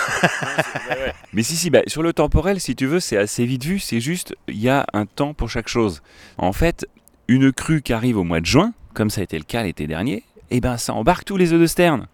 [1.32, 3.78] Mais si, si, bah, sur le temporel, si tu veux, c'est assez vite vu.
[3.78, 6.02] C'est juste, il y a un temps pour chaque chose.
[6.38, 6.86] En fait,
[7.28, 9.86] une crue qui arrive au mois de juin, comme ça a été le cas l'été
[9.86, 12.06] dernier, eh ben, ça embarque tous les œufs de sterne.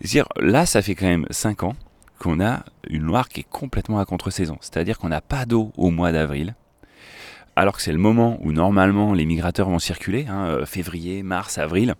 [0.00, 1.76] C'est-à-dire, là, ça fait quand même 5 ans
[2.18, 4.58] qu'on a une Loire qui est complètement à contre-saison.
[4.60, 6.54] C'est-à-dire qu'on n'a pas d'eau au mois d'avril,
[7.58, 11.58] alors que c'est le moment où normalement les migrateurs vont circuler, hein, euh, février, mars,
[11.58, 11.96] avril.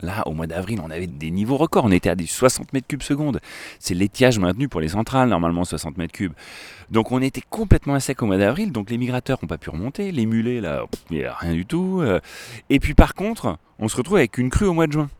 [0.00, 1.84] Là, au mois d'avril, on avait des niveaux records.
[1.84, 3.40] On était à des 60 mètres cubes seconde.
[3.80, 6.32] C'est l'étiage maintenu pour les centrales, normalement 60 mètres cubes.
[6.90, 8.72] Donc on était complètement à sec au mois d'avril.
[8.72, 10.10] Donc les migrateurs n'ont pas pu remonter.
[10.10, 11.98] Les mulets, là, pff, rien du tout.
[12.00, 12.20] Euh.
[12.70, 15.10] Et puis par contre, on se retrouve avec une crue au mois de juin.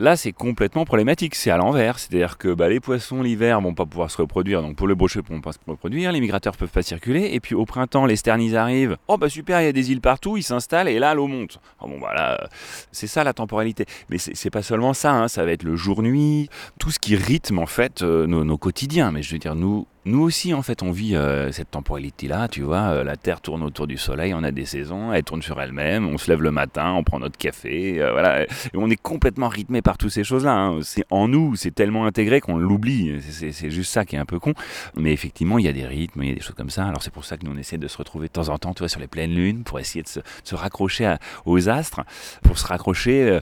[0.00, 1.34] Là, c'est complètement problématique.
[1.34, 1.98] C'est à l'envers.
[1.98, 4.62] C'est-à-dire que bah, les poissons, l'hiver, vont pas pouvoir se reproduire.
[4.62, 6.10] Donc, pour le brochet, ils ne pas se reproduire.
[6.10, 7.28] Les migrateurs peuvent pas circuler.
[7.32, 8.96] Et puis, au printemps, les sternis arrivent.
[9.08, 10.38] Oh, bah super, il y a des îles partout.
[10.38, 10.88] Ils s'installent.
[10.88, 11.60] Et là, l'eau monte.
[11.82, 12.48] Oh, bon, bah
[12.92, 13.84] c'est ça la temporalité.
[14.08, 15.12] Mais c'est pas seulement ça.
[15.12, 15.28] hein.
[15.28, 16.48] Ça va être le jour-nuit.
[16.78, 19.12] Tout ce qui rythme, en fait, euh, nos quotidiens.
[19.12, 19.86] Mais je veux dire, nous.
[20.06, 22.88] Nous aussi, en fait, on vit euh, cette temporalité-là, tu vois.
[22.88, 26.08] euh, la Terre tourne autour du Soleil, on a des saisons, elle tourne sur elle-même,
[26.08, 28.44] on se lève le matin, on prend notre café, euh, voilà.
[28.44, 30.52] Et on est complètement rythmé par toutes ces choses-là.
[30.54, 30.78] hein.
[30.82, 33.20] C'est en nous, c'est tellement intégré qu'on l'oublie.
[33.20, 34.54] C'est- juste ça qui est un peu con.
[34.96, 36.86] Mais effectivement, il y a des rythmes, il y a des choses comme ça.
[36.86, 38.72] Alors c'est pour ça que nous, on essaie de se retrouver de temps en temps,
[38.72, 42.00] tu vois, sur les pleines lunes, pour essayer de se, raccrocher à- aux astres,
[42.42, 43.38] pour se raccrocher...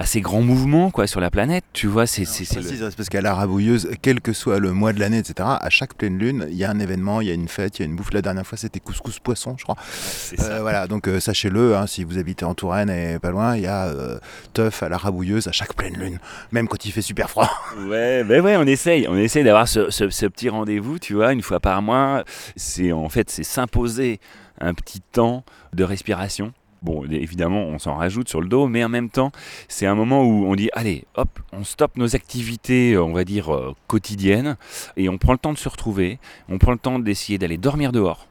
[0.00, 3.34] à ces grands mouvements quoi sur la planète tu vois c'est le- parce qu'à la
[3.34, 6.64] rabouilleuse, quel que soit le mois de l'année, etc., à chaque pleine lune, il y
[6.64, 8.12] a un événement, il y a une fête, il y a une bouffe.
[8.14, 9.76] La dernière fois, c'était couscous poisson, je crois.
[9.92, 10.52] c'est ça.
[10.52, 13.62] Euh, voilà, donc euh, sachez-le, hein, si vous habitez en Touraine et pas loin, il
[13.62, 14.18] y a euh,
[14.54, 16.18] teuf à la rabouilleuse à chaque pleine lune,
[16.50, 17.50] même quand il fait super froid.
[17.88, 21.32] Ouais, ben ouais, on essaye, on essaye d'avoir ce, ce- ce petit rendez-vous, tu vois,
[21.32, 22.24] une fois par mois.
[22.56, 24.18] C'est en fait, c'est s'imposer
[24.60, 26.52] un petit temps de respiration.
[26.82, 29.32] Bon, évidemment, on s'en rajoute sur le dos, mais en même temps,
[29.68, 33.54] c'est un moment où on dit, allez, hop, on stoppe nos activités, on va dire,
[33.54, 34.56] euh, quotidiennes,
[34.96, 37.92] et on prend le temps de se retrouver, on prend le temps d'essayer d'aller dormir
[37.92, 38.26] dehors.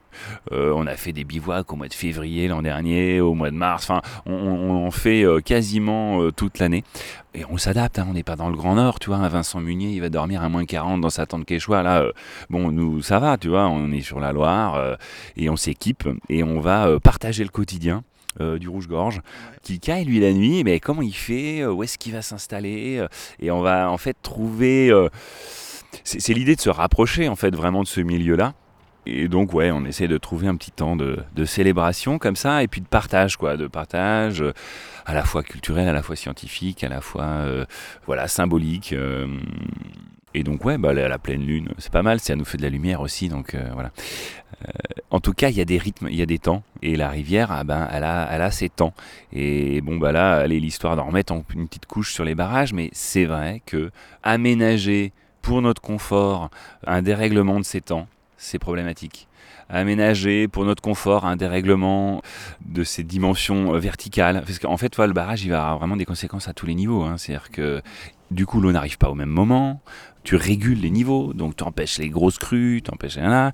[0.52, 3.56] Euh, on a fait des bivouacs au mois de février l'an dernier, au mois de
[3.56, 6.84] mars, enfin, on, on en fait euh, quasiment euh, toute l'année.
[7.36, 9.28] Et on s'adapte, hein, on n'est pas dans le Grand Nord, tu vois.
[9.28, 11.84] Vincent Munier, il va dormir à moins 40 dans sa tente quechua.
[11.84, 12.12] Là, euh,
[12.50, 13.68] bon, nous, ça va, tu vois.
[13.68, 14.96] On est sur la Loire euh,
[15.38, 18.04] et on s'équipe et on va euh, partager le quotidien.
[18.42, 19.22] Euh, du rouge-gorge
[19.62, 22.98] qui caille lui la nuit mais comment il fait euh, où est-ce qu'il va s'installer
[22.98, 23.08] euh,
[23.40, 24.92] et on va en fait trouver
[26.04, 28.54] c'est l'idée de se rapprocher en fait vraiment de ce milieu là
[29.06, 32.64] et donc ouais on essaie de trouver un petit temps de, de célébration comme ça
[32.64, 34.54] et puis de partage quoi de partage euh,
[35.06, 37.66] à la fois culturel à la fois scientifique à la fois euh,
[38.06, 39.28] voilà symbolique euh,
[40.34, 42.70] et donc ouais bah, la, pleine lune c'est pas mal ça nous fait de la
[42.70, 43.92] lumière aussi donc euh, voilà
[44.68, 44.72] Euh,
[45.10, 47.08] en tout cas il y a des rythmes il y a des temps et la
[47.08, 48.94] rivière ah ben elle a elle a ses temps
[49.32, 52.90] et bon bah là est l'histoire d'en remettre une petite couche sur les barrages mais
[52.92, 53.90] c'est vrai que
[54.22, 56.50] aménager pour notre confort
[56.86, 59.30] un dérèglement de ces temps c'est problématique
[59.70, 62.22] aménager pour notre confort un dérèglement
[62.66, 64.42] de ces dimensions euh, verticales.
[64.46, 67.04] Parce qu'en fait, le barrage, il va avoir vraiment des conséquences à tous les niveaux.
[67.04, 67.18] hein.
[67.18, 67.82] C'est-à-dire que
[68.32, 69.82] du coup, l'eau n'arrive pas au même moment.
[70.24, 73.52] Tu régules les niveaux, donc tu empêches les grosses crues, tu empêches là.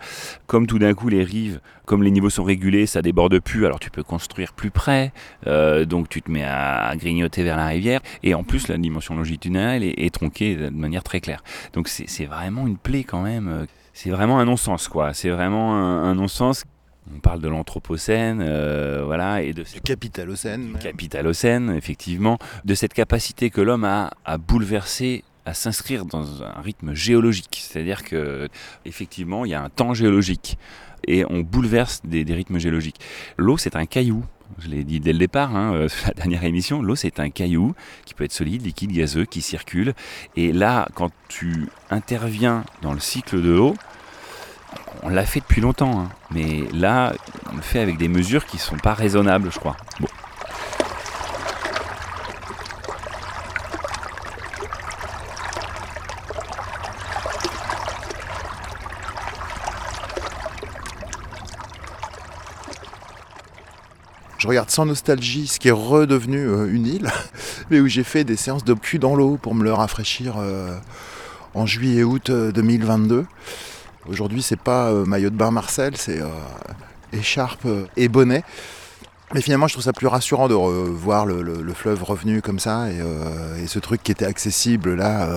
[0.47, 3.79] Comme tout d'un coup, les rives, comme les niveaux sont régulés, ça déborde plus, alors
[3.79, 5.13] tu peux construire plus près.
[5.47, 8.01] Euh, donc tu te mets à, grignoter vers la rivière.
[8.23, 11.43] Et en plus, la dimension longitudinale est, tronquée de manière très claire.
[11.73, 13.67] Donc c'est vraiment une plaie quand même.
[13.93, 15.13] C'est vraiment un non-sens, quoi.
[15.13, 16.65] C'est vraiment un non-sens.
[17.13, 20.73] On parle de l'anthropocène, euh, voilà, et de Du capitalocène.
[20.73, 26.61] du capitalocène, effectivement, de cette capacité que l'homme a à bouleverser, à s'inscrire dans un
[26.61, 27.61] rythme géologique.
[27.61, 28.49] C'est-à-dire que,
[28.85, 30.57] effectivement, il y a un temps géologique
[31.07, 32.99] et on bouleverse des, des rythmes géologiques.
[33.37, 34.25] L'eau, c'est un caillou.
[34.59, 37.29] Je l'ai dit dès le départ, hein, euh, sur la dernière émission, l'eau c'est un
[37.29, 37.73] caillou
[38.05, 39.93] qui peut être solide, liquide, gazeux, qui circule.
[40.35, 43.75] Et là, quand tu interviens dans le cycle de l'eau,
[45.05, 47.13] on l'a fait depuis longtemps, hein, mais là,
[47.53, 49.77] on le fait avec des mesures qui sont pas raisonnables, je crois.
[49.99, 50.07] Bon.
[64.39, 67.11] Je regarde sans nostalgie ce qui est redevenu euh, une île,
[67.69, 70.75] mais où j'ai fait des séances de cul dans l'eau pour me le rafraîchir euh,
[71.53, 73.25] en juillet et août euh, 2022.
[74.07, 76.27] Aujourd'hui, c'est pas euh, maillot de bain Marcel, c'est euh,
[77.11, 78.43] écharpe euh, et bonnet.
[79.33, 82.59] Mais finalement, je trouve ça plus rassurant de revoir le, le- le fleuve revenu comme
[82.59, 85.27] ça et, euh, et ce truc qui était accessible là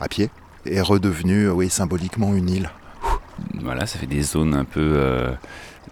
[0.00, 0.30] à pied
[0.64, 2.70] est redevenu, oui, symboliquement une île.
[3.60, 5.26] Voilà, ça fait des zones un peu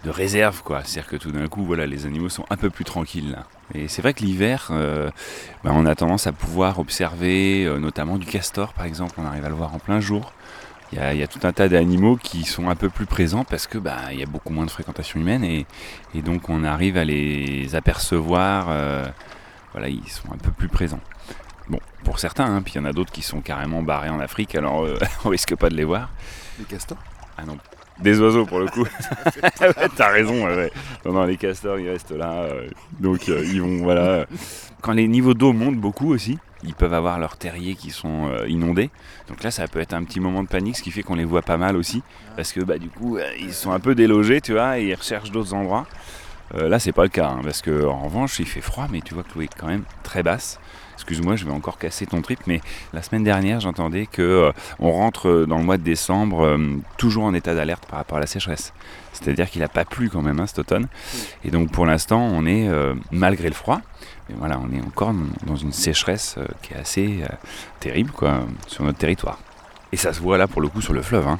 [0.03, 0.81] de réserve, quoi.
[0.85, 3.43] C'est-à-dire que tout d'un coup, voilà, les animaux sont un peu plus tranquilles là.
[3.73, 4.71] Et c'est vrai que l'hiver,
[5.63, 9.15] bah, on a tendance à pouvoir observer, notamment du castor, par exemple.
[9.17, 10.31] On arrive à le voir en plein jour.
[10.93, 13.05] Il y a, il y a tout un tas d'animaux qui sont un peu plus
[13.05, 15.65] présents parce que bah, il y a beaucoup moins de fréquentation humaine et,
[16.15, 18.67] et donc on arrive à les apercevoir.
[18.69, 19.05] euh,
[19.73, 21.01] voilà, ils sont un peu plus présents.
[21.67, 24.19] Bon, pour certains, hein, puis il y en a d'autres qui sont carrément barrés en
[24.21, 26.09] Afrique, alors euh, on risque pas de les voir.
[26.57, 26.97] Les castors?
[27.37, 27.57] Ah non,
[27.99, 28.85] des oiseaux pour le coup.
[29.61, 30.71] Ouais, T'as raison, ouais.
[31.05, 32.31] Non, non, les castors ils restent là.
[32.43, 32.69] euh,
[32.99, 34.25] donc euh, ils vont, voilà.
[34.81, 38.47] Quand les niveaux d'eau montent beaucoup aussi, ils peuvent avoir leurs terriers qui sont euh,
[38.47, 38.89] inondés.
[39.27, 41.25] Donc là, ça peut être un petit moment de panique, ce qui fait qu'on les
[41.25, 42.03] voit pas mal aussi.
[42.35, 44.95] Parce que bah, du coup, euh, ils sont un peu délogés, tu vois, et ils
[44.95, 45.85] recherchent d'autres endroits.
[46.55, 49.01] Euh, là, c'est pas le cas, hein, parce que en revanche, il fait froid, mais
[49.01, 50.59] tu vois que l'eau est quand même très basse.
[51.07, 52.59] Excuse-moi, je vais encore casser ton trip, mais
[52.91, 56.57] la semaine dernière, j'entendais que euh, on rentre dans le mois de décembre euh,
[56.97, 58.73] toujours en état d'alerte par rapport à la sécheresse.
[59.13, 60.89] C'est-à-dire qu'il n'a pas plu quand même hein, cet automne.
[61.45, 63.79] Et donc pour l'instant, on est, euh, malgré le froid,
[64.27, 65.13] mais voilà, on est encore
[65.45, 67.23] dans une sécheresse qui est assez
[67.79, 69.39] terrible quoi, sur notre territoire.
[69.93, 71.25] Et ça se voit là pour le coup sur le fleuve.
[71.25, 71.39] hein.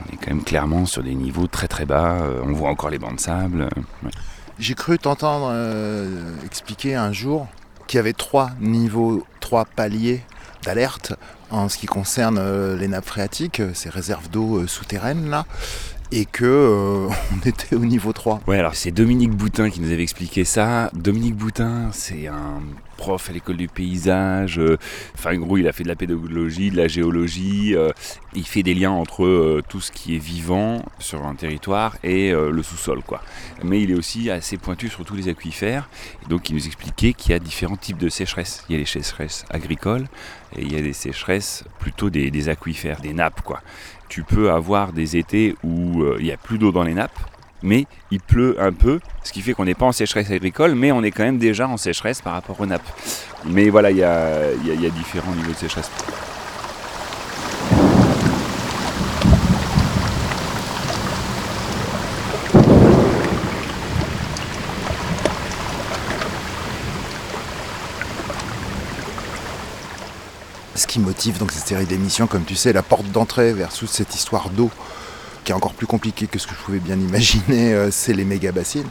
[0.00, 2.24] On est quand même clairement sur des niveaux très très bas.
[2.42, 3.68] on voit encore les bancs de sable.
[4.02, 4.10] ouais.
[4.58, 5.54] J'ai cru t'entendre
[6.44, 7.46] expliquer un jour
[7.90, 10.20] qu'il y avait trois niveaux, trois paliers
[10.62, 11.14] d'alerte
[11.50, 15.44] en ce qui concerne euh, les nappes phréatiques, euh, ces réserves d'eau euh, souterraines là,
[16.12, 18.42] et que on était au niveau 3.
[18.46, 20.92] Ouais, alors c'est Dominique Boutin qui nous avait expliqué ça.
[20.94, 22.62] Dominique Boutin, c'est un
[23.00, 24.58] prof à l'école du paysage.
[24.58, 24.76] euh,
[25.14, 27.74] Enfin, en gros, il a fait de la pédagogie, de la géologie.
[27.74, 27.88] euh,
[28.34, 32.30] il fait des liens entre euh, tout ce qui est vivant sur un territoire et
[32.30, 33.22] le sous-sol, quoi.
[33.64, 35.88] Mais il est aussi assez pointu sur tous les aquifères.
[36.28, 38.64] Donc, il nous expliquait qu'il y a différents types de sécheresse.
[38.68, 40.06] Il y a les sécheresses agricoles
[40.56, 43.62] et il y a des sécheresses plutôt des, aquifères, des nappes, quoi.
[44.08, 47.18] Tu peux avoir des étés où il n'y a plus d'eau dans les nappes
[47.62, 50.92] mais il pleut un peu, ce qui fait qu'on n'est pas en sécheresse agricole, mais
[50.92, 52.82] on est quand même déjà en sécheresse par rapport aux nappes.
[53.44, 55.90] Mais voilà, il y a, y a différents niveaux de sécheresse.
[70.76, 73.90] Ce qui motive donc cette série d'émissions, comme tu sais, la porte d'entrée vers toute
[73.90, 74.70] cette histoire d'eau,
[75.44, 78.24] qui est encore plus compliquée que ce que je pouvais bien imaginer, euh, c'est les
[78.24, 78.88] méga bassines.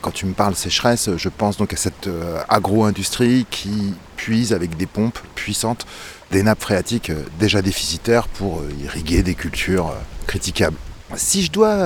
[0.00, 4.76] Quand tu me parles sécheresse, je pense donc à cette euh, agro-industrie qui puise avec
[4.76, 5.86] des pompes puissantes
[6.32, 9.94] des nappes phréatiques euh, déjà déficitaires pour irriguer des cultures
[10.26, 10.76] critiquables.
[11.14, 11.76] Si je dois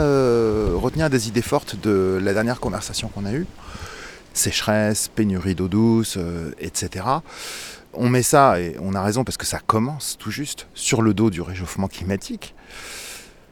[0.79, 3.47] retenir des idées fortes de la dernière conversation qu'on a eue,
[4.35, 6.17] sécheresse, pénurie d'eau douce,
[6.61, 7.07] etc.
[7.93, 11.13] On met ça, et on a raison parce que ça commence tout juste, sur le
[11.13, 12.55] dos du réchauffement climatique.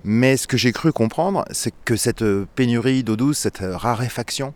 [0.04, 3.76] Mais ce que j'ai cru comprendre, c'est que cette euh, pénurie d'eau douce, cette euh,
[3.76, 4.54] raréfaction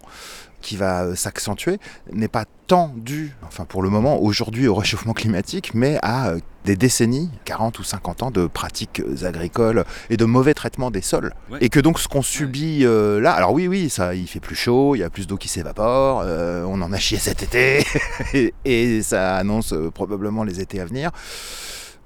[0.61, 1.79] qui va euh, s'accentuer,
[2.13, 6.35] n'est pas tant due, enfin pour le moment, aujourd'hui au réchauffement climatique, mais à
[6.65, 11.33] des décennies, 40 ou 50 ans de pratiques agricoles et de mauvais traitement des sols.
[11.51, 11.59] Ouais.
[11.63, 14.55] Et que donc ce qu'on subit euh, là, alors oui, oui, ça, il fait plus
[14.55, 17.87] chaud, il y a plus d'eau qui s'évapore, euh, on en a chié cet été,
[18.35, 21.11] et, et ça annonce euh, probablement les étés à venir.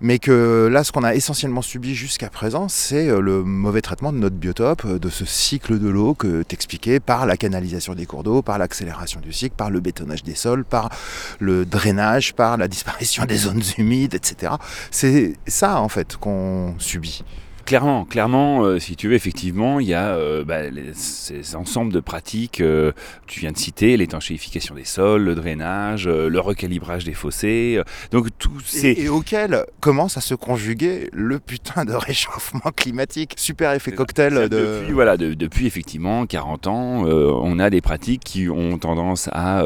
[0.03, 4.13] Mais que là, ce qu'on a essentiellement subi jusqu'à présent, c'est euh, le mauvais traitement
[4.13, 8.05] de notre biotope, euh, de ce cycle de l'eau que t'expliquais par la canalisation des
[8.05, 10.91] cours d'eau, par l'accélération du cycle, par le bétonnage des sols, par
[11.39, 14.55] le drainage, par la disparition des zones humides, etc.
[14.91, 17.23] C'est ça, en fait, qu'on subit.
[17.65, 21.93] Clairement, clairement, euh, si tu veux, effectivement, il y a euh, bah, les- ces ensembles
[21.93, 22.93] de pratiques, euh,
[23.27, 28.29] tu viens de citer, l'étanchéification des sols, le drainage, euh, le recalibrage des fossés, donc
[28.39, 28.89] tous ces...
[28.89, 33.35] Et, et auquel commence à se conjuguer le putain de réchauffement climatique.
[33.37, 34.49] Super effet cocktail de...
[34.49, 39.65] Depuis, voilà, de- depuis effectivement 40 ans, on a des pratiques qui ont tendance à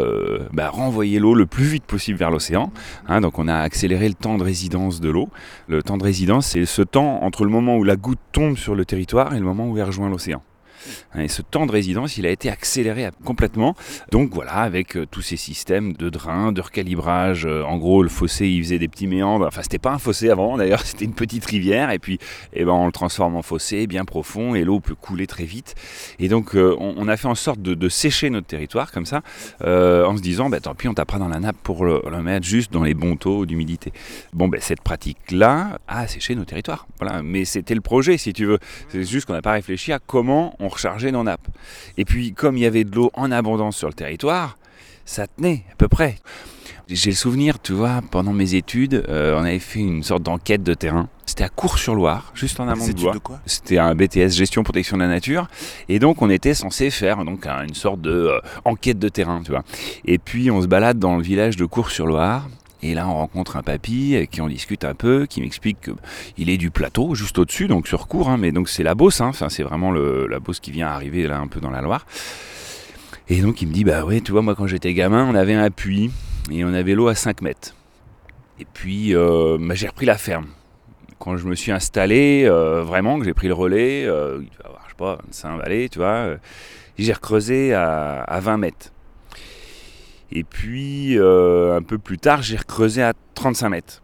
[0.53, 2.70] bah, renvoyer l'eau le plus vite possible vers l'océan.
[3.09, 3.20] hein.
[3.20, 5.28] donc on a accéléré le temps de résidence de l'eau.
[5.68, 8.74] Le temps de résidence, c'est ce temps entre le moment où la goutte tombe sur
[8.74, 10.43] le territoire et le moment où elle rejoint l'océan.
[11.18, 13.74] Et ce temps de résidence, il a été accéléré complètement.
[14.11, 17.47] Donc voilà, avec euh, tous ces systèmes de drain, de recalibrage.
[17.47, 19.47] euh, en gros, le fossé, il faisait des petits méandres.
[19.47, 21.91] Enfin, c'était pas un fossé avant, d'ailleurs, c'était une petite rivière.
[21.91, 22.18] Et puis,
[22.53, 25.74] eh ben, on le transforme en fossé bien profond et l'eau peut couler très vite.
[26.18, 29.22] Et donc, euh, on, a fait en sorte de, sécher notre territoire comme ça,
[29.61, 32.45] en se disant, bah, tant pis, on tapera dans la nappe pour le, le mettre
[32.45, 33.93] juste dans les bons taux d'humidité.
[34.32, 36.87] Bon, ben, cette pratique-là a asséché nos territoires.
[37.01, 37.22] Voilà.
[37.22, 38.59] Mais c'était le projet, si tu veux.
[38.89, 41.47] C'est juste qu'on n'a pas réfléchi à comment on rechargeait nos nappes.
[41.99, 44.57] Et puis, comme il y avait de l'eau en abondance sur le territoire,
[45.05, 46.16] ça tenait à peu près.
[46.89, 50.62] J'ai le souvenir, tu vois, pendant mes études, euh, on avait fait une sorte d'enquête
[50.62, 51.09] de terrain.
[51.27, 53.12] C'était à Cours-sur-Loire, juste en amont de Blois.
[53.45, 55.49] C'était un BTS gestion protection de la nature
[55.89, 59.43] et donc on était censé faire donc un- une sorte de euh, enquête de terrain,
[59.45, 59.64] tu vois.
[60.05, 62.49] Et puis on se balade dans le village de Cours-sur-Loire
[62.91, 65.91] et là on rencontre un papy avec qui on discute un peu, qui m'explique
[66.37, 69.20] qu'il est du plateau juste au-dessus, donc sur Cours, hein, mais donc c'est la Beauce,
[69.20, 72.07] hein, c'est vraiment la Beauce qui vient arriver là un peu dans la Loire.
[73.28, 75.55] Et donc il me dit bah ouais, tu vois moi quand j'étais gamin on avait
[75.55, 76.11] un puits
[76.51, 77.74] et on avait l'eau à 5 mètres.
[78.59, 80.47] Et puis euh, bah, j'ai repris la ferme
[81.18, 84.66] quand je me suis installé, euh, vraiment, que j'ai pris le relais, euh, il doit
[84.66, 86.37] avoir, je sais pas, 25 vallées, tu vois, euh,
[86.99, 88.93] j'ai recreusé à, à 20 mètres.
[90.33, 94.03] Et puis, euh, un peu plus tard, j'ai recreusé à 35 mètres.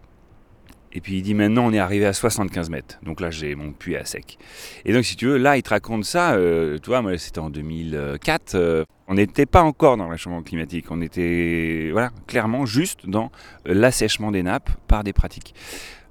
[0.95, 2.99] Et puis il dit maintenant on est arrivé à 75 mètres.
[3.03, 4.39] Donc là j'ai mon puits à sec.
[4.85, 7.51] Et donc si tu veux, là il te raconte ça, euh, tu vois, c'était en
[7.51, 13.09] 2004, euh, on n'était pas encore dans le réchauffement climatique, on était voilà, clairement juste
[13.09, 13.31] dans
[13.65, 15.55] l'assèchement des nappes par des pratiques.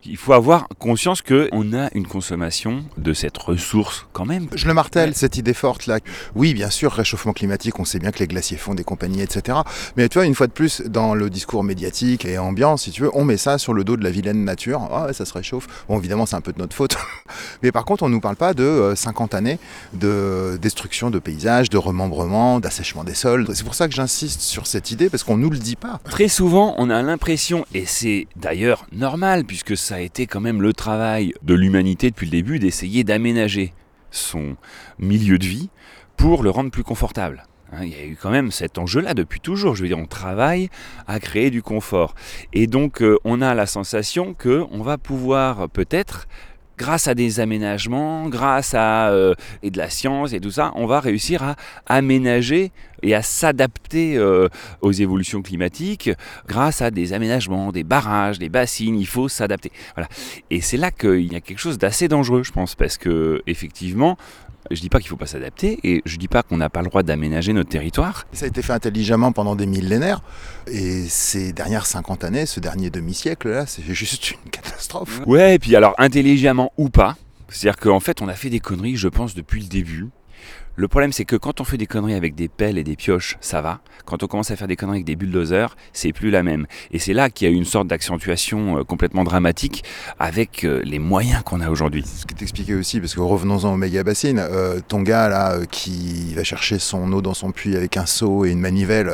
[0.03, 4.47] Il faut avoir conscience qu'on a une consommation de cette ressource quand même.
[4.55, 5.15] Je le martèle, Ouais.
[5.15, 5.99] cette idée forte là.
[6.35, 9.59] Oui, bien sûr, réchauffement climatique, on sait bien que les glaciers fondent et compagnie, etc.
[9.97, 13.03] Mais tu vois, une fois de plus, dans le discours médiatique et ambiant, si tu
[13.03, 14.87] veux, on met ça sur le dos de la vilaine nature.
[14.91, 15.67] Ah ouais, ça se réchauffe.
[15.87, 16.97] Bon, évidemment, c'est un peu de notre faute.
[17.63, 19.59] Mais par contre, on ne nous parle pas de euh, 50 années
[19.93, 23.47] de destruction de paysages, de remembrement, d'assèchement des sols.
[23.53, 25.99] C'est pour ça que j'insiste sur cette idée, parce qu'on nous le dit pas.
[26.05, 30.61] Très souvent, on a l'impression, et c'est d'ailleurs normal, puisque ça a été quand même
[30.61, 33.73] le travail de l'humanité depuis le début, d'essayer d'aménager
[34.11, 34.55] son
[34.99, 35.69] milieu de vie
[36.17, 37.45] pour le rendre plus confortable.
[37.71, 39.75] Hein, Il y a eu quand même cet enjeu-là depuis toujours.
[39.75, 40.69] Je veux dire, on travaille
[41.07, 42.15] à créer du confort.
[42.53, 46.27] Et donc, euh, on a la sensation qu'on va pouvoir peut-être
[46.81, 50.87] grâce à des aménagements, grâce à euh, et de la science et tout ça, on
[50.87, 51.55] va réussir à
[51.85, 52.71] aménager
[53.03, 54.49] et à s'adapter euh,
[54.81, 56.09] aux évolutions climatiques
[56.47, 58.97] grâce à des aménagements, des barrages, des bassines.
[58.97, 59.71] Il faut s'adapter.
[59.95, 60.09] Voilà.
[60.49, 64.17] Et c'est là qu'il y a quelque chose d'assez dangereux, je pense, parce que effectivement.
[64.69, 66.87] Je dis pas qu'il faut pas s'adapter et je dis pas qu'on n'a pas le
[66.87, 68.25] droit d'aménager notre territoire.
[68.31, 70.21] Ça a été fait intelligemment pendant des millénaires.
[70.67, 75.21] Et ces dernières 50 années, ce dernier demi-siècle là, c'est juste une catastrophe.
[75.25, 77.17] Ouais, et puis alors intelligemment ou pas,
[77.49, 80.09] c'est-à-dire qu'en fait on a fait des conneries, je pense, depuis le début.
[80.81, 83.37] Le problème c'est que quand on fait des conneries avec des pelles et des pioches,
[83.39, 83.81] ça va.
[84.05, 86.65] Quand on commence à faire des conneries avec des bulldozers, c'est plus la même.
[86.89, 89.83] Et c'est là qu'il y a une sorte d'accentuation euh, complètement dramatique
[90.17, 92.03] avec euh, les moyens qu'on a aujourd'hui.
[92.03, 96.33] Ce que t'expliquais aussi, parce que revenons-en au méga bassine, euh, ton gars là qui
[96.33, 99.11] va chercher son eau dans son puits avec un seau et une manivelle,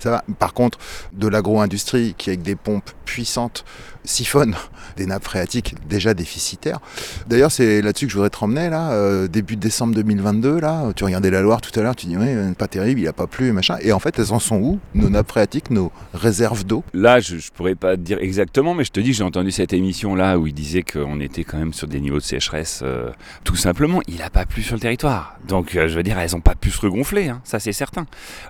[0.00, 0.24] ça va.
[0.38, 0.78] Par contre,
[1.14, 3.64] de l'agro-industrie qui avec des pompes puissantes
[4.04, 4.54] siphonne
[4.96, 6.80] des nappes phréatiques déjà déficitaires.
[7.28, 11.04] D'ailleurs, c'est là-dessus que je voudrais te ramener là, euh, début décembre 2022 là, tu
[11.04, 13.26] regardais la Loire tout à l'heure, tu dis ouais, euh, pas terrible, il a pas
[13.26, 13.76] plu machin.
[13.82, 16.82] Et en fait, elles en sont où Nos nappes phréatiques, nos réserves d'eau?
[16.92, 19.72] Là, je, je pourrais pas te dire exactement, mais je te dis, j'ai entendu cette
[19.72, 22.80] émission là où il disait qu'on était quand même sur des niveaux de sécheresse.
[22.82, 23.10] euh,
[23.44, 25.36] tout simplement, il a pas plu sur le territoire.
[25.46, 28.06] Donc, je veux dire, elles ont pas pu se regonfler, hein, ça c'est certain.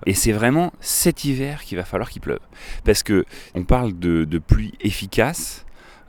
[0.07, 2.41] Et c'est vraiment cet hiver qu'il va falloir qu'il pleuve,
[2.85, 3.25] parce que
[3.55, 5.40] on parle de, de pluie efficace.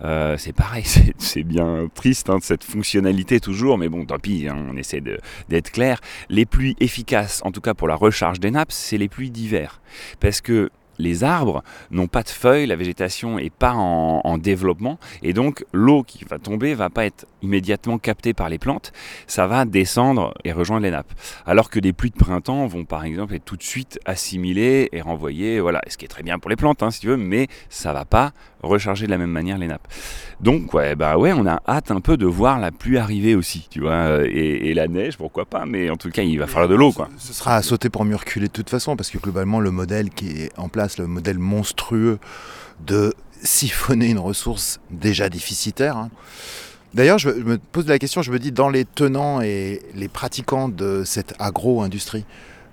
[0.04, 0.84] Euh, c'est pareil,
[1.18, 5.02] c'est- bien triste hein, cette fonctionnalité toujours, mais bon, tant pis, hein, on essaie
[5.50, 6.00] d'être clair.
[6.30, 9.82] Les pluies efficaces, en tout cas pour la recharge des nappes, c'est les pluies d'hiver,
[10.20, 10.70] parce que
[11.02, 15.66] les arbres n'ont pas de feuilles, la végétation est pas en, en développement, et donc
[15.74, 18.94] l'eau qui va tomber va pas être immédiatement captée par les plantes,
[19.28, 21.12] ça va descendre et rejoindre les nappes.
[21.46, 25.02] Alors que des pluies de printemps vont par exemple être tout de suite assimilées et
[25.02, 27.48] renvoyées, voilà, ce qui est très bien pour les plantes, hein, si tu veux, mais
[27.70, 28.32] ça va pas
[28.62, 29.88] recharger de la même manière les nappes.
[30.40, 33.68] Donc ouais, bah ouais, on a hâte un peu de voir la pluie arriver aussi,
[33.72, 36.70] tu vois, et, et la neige, pourquoi pas, mais en tout cas il va falloir
[36.70, 37.10] de l'eau, quoi.
[37.18, 40.12] Ce sera à sauter pour mieux reculer de toute façon, parce que globalement, le modèle
[40.12, 42.20] qui est en place, le modèle monstrueux
[42.86, 43.14] de
[43.44, 45.98] siphonner une ressource déjà déficitaire.
[45.98, 46.10] hein.
[46.94, 50.68] D'ailleurs, je me pose la question, je me dis, dans les tenants et les pratiquants
[50.68, 52.26] de cette agro-industrie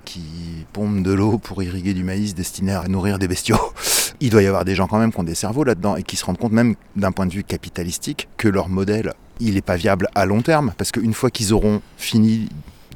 [0.05, 3.59] qui pompe de l'eau pour irriguer du maïs destiné à nourrir des bestiaux,
[4.21, 6.17] il doit y avoir des gens quand même qui ont des cerveaux là-dedans et qui
[6.17, 9.77] se rendent compte même d'un point de vue capitalistique que leur modèle, il n'est pas
[9.77, 12.49] viable à long terme, parce qu'une fois qu'ils auront fini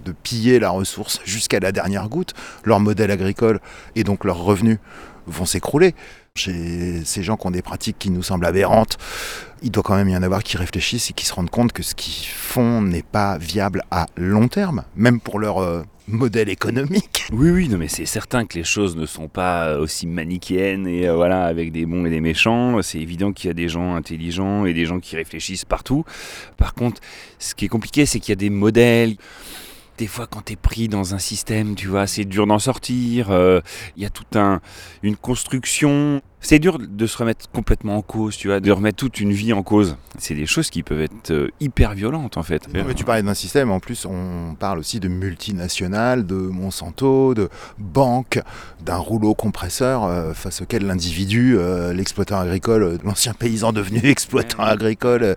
[0.05, 3.61] de piller la ressource jusqu'à la dernière goutte, leur modèle agricole
[3.95, 4.79] et donc leurs revenus
[5.27, 5.95] vont s'écrouler.
[6.35, 8.97] Chez ces gens qui ont des pratiques qui nous semblent aberrantes,
[9.63, 11.83] il doit quand même y en avoir qui réfléchissent et qui se rendent compte que
[11.83, 17.27] ce qu'ils font n'est pas viable à long terme, même pour leur euh, modèle économique.
[17.33, 21.09] Oui, oui, non, mais c'est certain que les choses ne sont pas aussi manichéennes et
[21.09, 22.81] euh, voilà, avec des bons et des méchants.
[22.83, 26.05] C'est évident qu'il y a des gens intelligents et des gens qui réfléchissent partout.
[26.57, 27.01] Par contre,
[27.39, 29.17] ce qui est compliqué, c'est qu'il y a des modèles
[29.99, 33.31] des fois quand tu es pris dans un système, tu vois, c'est dur d'en sortir,
[33.31, 33.61] euh,
[33.97, 34.61] il y a toute un,
[35.03, 36.23] une construction.
[36.45, 39.53] C'est dur de se remettre complètement en cause, tu vois, de remettre toute une vie
[39.53, 39.97] en cause.
[40.19, 42.69] C'est des choses qui peuvent être euh, hyper violentes en fait.
[42.75, 47.35] Non, mais tu parlais d'un système, en plus on parle aussi de multinationales, de Monsanto,
[47.35, 48.41] de banques,
[48.85, 55.23] d'un rouleau compresseur euh, face auquel l'individu, euh, l'exploitant agricole, l'ancien paysan devenu exploitant agricole,
[55.23, 55.35] euh,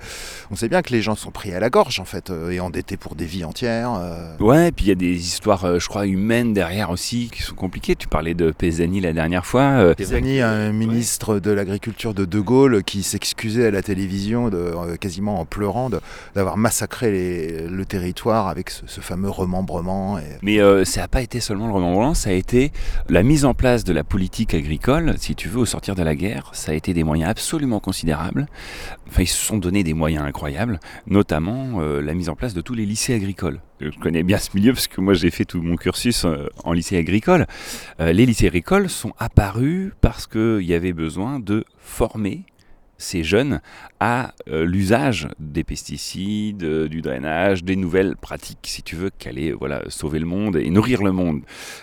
[0.51, 2.60] on sait bien que les gens sont pris à la gorge en fait euh, et
[2.60, 3.93] endettés pour des vies entières.
[3.93, 4.36] euh.
[4.39, 7.41] Ouais, et puis il y a des histoires, euh, je crois, humaines derrière aussi qui
[7.41, 7.95] sont compliquées.
[7.95, 9.62] Tu parlais de Pesani la dernière fois.
[9.62, 14.95] euh, Pisani, un ministre de l'agriculture de De Gaulle, qui s'excusait à la télévision, euh,
[14.95, 15.89] quasiment en pleurant,
[16.35, 20.17] d'avoir massacré le territoire avec ce, fameux remembrement.
[20.41, 22.71] Mais euh, ça n'a pas été seulement le remembrement, ça a été
[23.09, 26.15] la mise en place de la politique agricole, si tu veux, au sortir de la
[26.15, 26.51] guerre.
[26.53, 28.47] Ça a été des moyens absolument considérables.
[29.07, 32.61] Enfin, ils se sont donné des moyens incroyables, notamment euh, la mise en place de
[32.61, 33.59] tous les lycées agricoles.
[33.82, 36.71] Je connais bien ce milieu parce que moi j'ai fait tout mon cursus euh, en
[36.71, 37.45] lycée agricole.
[37.99, 42.43] Euh, les lycées agricoles sont apparus parce qu'il y avait besoin de former
[42.97, 43.59] ces jeunes
[43.99, 49.51] à euh, l'usage des pesticides, du drainage, des nouvelles pratiques, si tu veux, qui allaient
[49.51, 51.41] voilà, sauver le monde et nourrir le monde.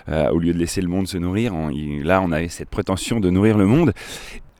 [0.08, 3.58] Au lieu de laisser le monde se nourrir, là on avait cette prétention de nourrir
[3.58, 3.92] le monde.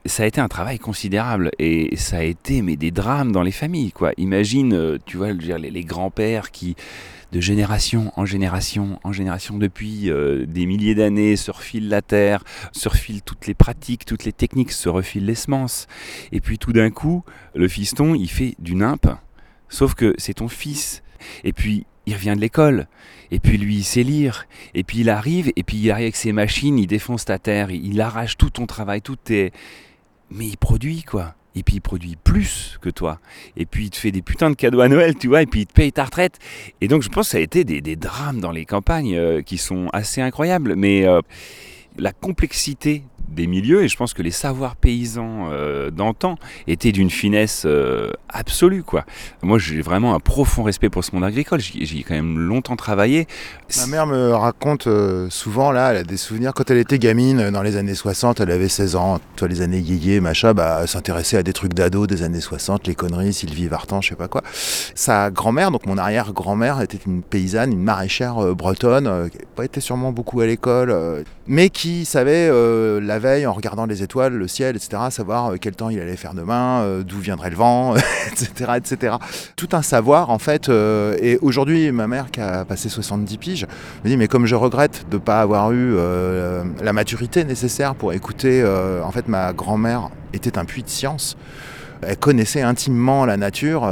[0.05, 3.53] Ça a été un travail considérable et ça a été mais des drames dans les
[3.53, 4.13] familles quoi.
[4.19, 6.77] Imagine, tu vois, les grands-pères qui
[7.33, 12.89] de génération en génération en génération depuis euh, des milliers d'années se la terre, se
[13.25, 15.87] toutes les pratiques, toutes les techniques, se refilent les semences.
[16.31, 17.25] Et puis tout d'un coup,
[17.55, 19.07] le fiston, il fait du nimp,
[19.69, 21.03] sauf que c'est ton fils.
[21.45, 22.89] Et puis il revient de l'école,
[23.31, 26.17] et puis lui il sait lire, et puis il arrive, et puis il arrive avec
[26.17, 29.53] ses machines, il défonce ta terre, il arrache tout ton travail, tout tes...
[30.31, 31.35] Mais il produit quoi.
[31.55, 33.19] Et puis il produit plus que toi.
[33.57, 35.61] Et puis il te fait des putains de cadeaux à Noël, tu vois, et puis
[35.63, 36.39] il te paye ta retraite.
[36.81, 39.59] Et donc je pense que ça a été des, drames dans les campagnes euh, qui
[39.59, 40.77] sont assez incroyables.
[40.77, 41.21] Mais euh,
[41.99, 47.11] la complexité des milieux, et je pense que les savoirs paysans euh, d'antan étaient d'une
[47.11, 48.83] finesse euh, absolue.
[48.83, 49.05] quoi.
[49.43, 52.77] Moi j'ai vraiment un profond respect pour ce monde agricole, j'y ai quand même longtemps
[52.77, 53.27] travaillé.
[53.79, 57.51] Ma mère me raconte euh, souvent, là, elle a des souvenirs, quand elle était gamine,
[57.51, 61.39] dans les années 60, elle avait 16 ans, toi les années yéyé, machin, bah, s'intéressait
[61.39, 64.43] à des trucs d'ado des années 60, les conneries, Sylvie Vartan, je sais pas quoi.
[64.95, 70.13] Sa grand-mère, donc mon arrière-grand-mère, était une paysanne, une maraîchère bretonne, qui pas été sûrement
[70.13, 74.75] beaucoup à l'école, mais qui savait euh, la veille, en regardant les étoiles, le ciel,
[74.77, 77.95] etc., savoir euh, quel temps il allait faire demain, euh, d'où viendrait le vent,
[78.31, 79.17] etc., etc.
[79.55, 83.67] Tout un savoir, en fait, euh, et aujourd'hui, ma mère, qui a passé 70 piges,
[84.05, 85.97] me dit mais comme je regrette de ne pas avoir eu
[86.83, 88.65] la maturité nécessaire pour écouter
[89.05, 91.37] en fait ma grand-mère était un puits de science
[92.03, 93.83] elle connaissait intimement la nature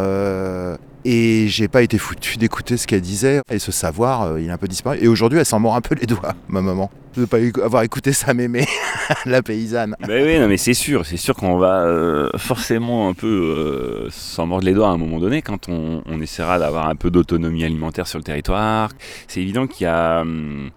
[1.05, 4.55] et j'ai pas été foutu d'écouter ce qu'elle disait et ce savoir euh, il a
[4.55, 7.23] un peu disparu et aujourd'hui elle s'en mord un peu les doigts ma maman de
[7.23, 8.67] ne pas avoir écouté sa mémé
[9.27, 13.15] la paysanne Ben oui, non, mais c'est sûr, c'est sûr qu'on va euh, forcément un
[13.15, 16.95] peu euh, s'en mordre les doigts à un moment donné quand on, essaiera d'avoir un
[16.95, 18.91] peu d'autonomie alimentaire sur le territoire.
[19.27, 20.71] C'est évident qu'il y a hum,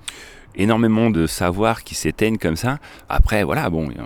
[0.55, 2.79] énormément de savoirs qui s'éteignent comme ça.
[3.09, 3.97] Après, voilà, bon, il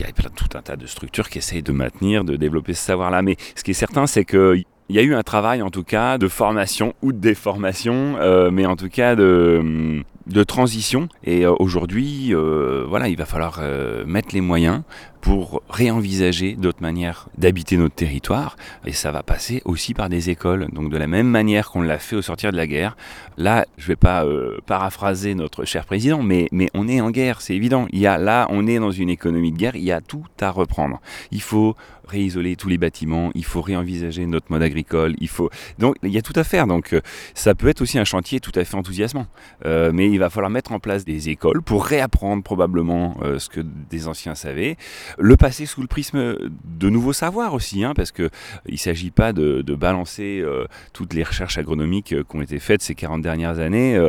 [0.00, 3.22] y a- tout un tas de structures qui essayent de maintenir, de développer ce savoir-là.
[3.22, 5.84] Mais ce qui est certain, c'est que il y a eu un travail en tout
[5.84, 11.08] cas de formation ou de déformation, euh, mais en tout cas de, de transition.
[11.24, 14.82] Et euh, aujourd'hui, euh, voilà, il va falloir euh, mettre les moyens
[15.20, 18.56] pour réenvisager d'autres manières d'habiter notre territoire.
[18.84, 20.68] Et ça va passer aussi par des écoles.
[20.72, 22.94] Donc de la même manière qu'on l'a fait au sortir de la guerre,
[23.38, 27.40] là, je vais pas euh, paraphraser notre cher président, mais, mais on est en guerre,
[27.40, 27.86] c'est évident.
[27.90, 30.24] Il y a, là, on est dans une économie de guerre, il y a tout
[30.42, 31.00] à reprendre.
[31.32, 31.74] Il faut
[32.06, 35.50] réisoler tous les bâtiments, il faut réenvisager notre mode agricole, il faut...
[35.78, 36.66] Donc il y a tout à faire.
[36.66, 37.00] Donc euh,
[37.34, 39.26] ça peut être aussi un chantier tout à fait enthousiasmant.
[39.64, 43.48] Euh, mais il va falloir mettre en place des écoles pour réapprendre probablement euh, ce
[43.48, 44.76] que des anciens savaient,
[45.18, 48.30] le passer sous le prisme de nouveaux savoirs aussi, hein, parce que
[48.66, 50.44] il ne s'agit pas de, balancer
[50.92, 54.00] toutes les recherches agronomiques qui ont été faites ces 40 dernières années,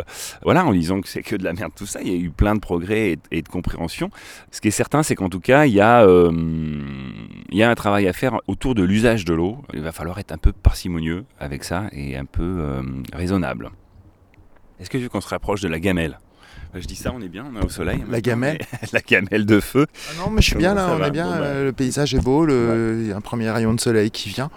[0.44, 2.02] voilà, en disant que c'est que de la merde tout ça.
[2.02, 4.12] Il y a eu plein de progrès et, et de compréhension.
[4.52, 7.76] Ce qui est certain, c'est qu'en tout cas, il y a, il y a un
[7.76, 9.58] travail à faire autour de l'usage de l'eau.
[9.74, 12.82] Il va falloir être un peu parcimonieux avec ça et un peu euh,
[13.14, 13.70] raisonnable.
[14.80, 16.20] Est-ce que tu veux qu'on se rapproche de la gamelle?
[16.76, 18.04] Euh, Je dis ça, on est bien, on est au soleil.
[18.10, 18.60] La gamelle?
[18.94, 19.88] La gamelle de feu.
[20.10, 21.44] Ah non, mais je suis bien là, on va est bien, Bon, bah.
[21.46, 24.30] euh, le paysage est beau, le- il y a un premier rayon de soleil qui
[24.30, 24.50] vient.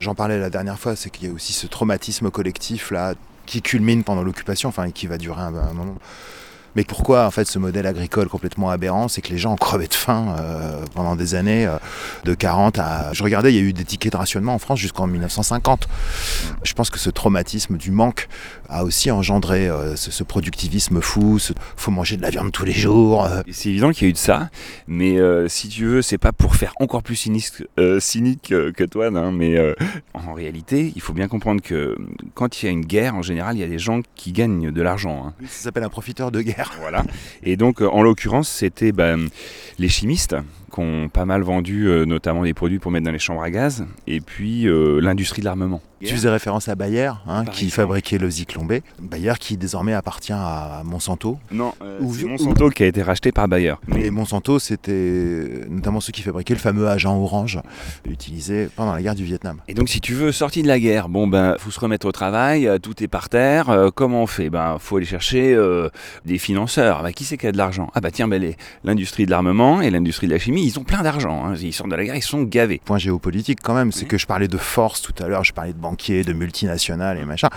[0.00, 3.14] J'en parlais la dernière fois, c'est qu'il y a aussi ce traumatisme collectif là
[3.46, 5.96] qui culmine pendant l'occupation, enfin qui va durer un, un moment.
[6.76, 9.86] Mais pourquoi en fait ce modèle agricole complètement aberrant, c'est que les gens ont crevé
[9.86, 11.76] de faim euh, pendant des années, euh,
[12.24, 13.12] de 40 à...
[13.12, 15.88] Je regardais, il y a eu des tickets de rationnement en France jusqu'en 1950.
[16.64, 18.28] Je pense que ce traumatisme du manque
[18.68, 22.64] a aussi engendré euh, ce, ce productivisme fou, ce faut manger de la viande tous
[22.64, 23.28] les jours.
[23.50, 24.48] C'est évident qu'il y a eu de ça,
[24.88, 25.18] mais
[25.48, 27.50] si tu veux, c'est pas pour faire encore plus cynique,
[28.00, 29.74] cynique que toi, non, mais
[30.14, 31.96] en réalité, il faut bien comprendre que
[32.34, 34.70] quand il y a une guerre, en général, il y a des gens qui gagnent
[34.70, 35.26] de l'argent.
[35.26, 35.34] hein.
[35.46, 36.63] Ça s'appelle un profiteur de guerre.
[36.80, 37.04] Voilà.
[37.42, 39.28] Et donc, euh, en l'occurrence, c'était ben,
[39.78, 40.36] les chimistes
[40.74, 43.50] qui ont pas mal vendu, euh, notamment des produits pour mettre dans les chambres à
[43.50, 45.80] gaz, et puis euh, l'industrie de l'armement.
[46.00, 47.70] Tu faisais référence à Bayer, hein, qui exemple.
[47.70, 48.74] fabriquait le Zyklon B.
[49.00, 51.38] Bayer qui désormais appartient à Monsanto.
[51.50, 53.76] Non, euh, Ou- c'est Monsanto qui a été racheté par Bayer.
[53.96, 57.58] Et Monsanto, c'était notamment ceux qui fabriquaient le fameux agent orange,
[58.04, 59.58] utilisé pendant la guerre du Vietnam.
[59.68, 62.12] Et donc si tu veux sortir de la guerre, bon ben faut se remettre au
[62.12, 64.50] travail, tout est par terre, euh, comment on fait?
[64.50, 65.88] Ben faut aller chercher euh,
[66.26, 67.02] des financeurs.
[67.02, 67.90] Ben, qui c'est qui a de l'argent?
[67.94, 70.84] Ah bah tiens ben, les- l'industrie de l'armement et l'industrie de la chimie, ils ont
[70.84, 71.44] plein d'argent.
[71.46, 71.54] hein.
[71.60, 72.80] Ils sortent de la guerre, ils sont gavés.
[72.84, 74.08] Point géopolitique quand même, c'est Oui.
[74.08, 77.24] que je parlais de force tout à l'heure, je parlais de banquiers, de multinationales et
[77.24, 77.48] machin,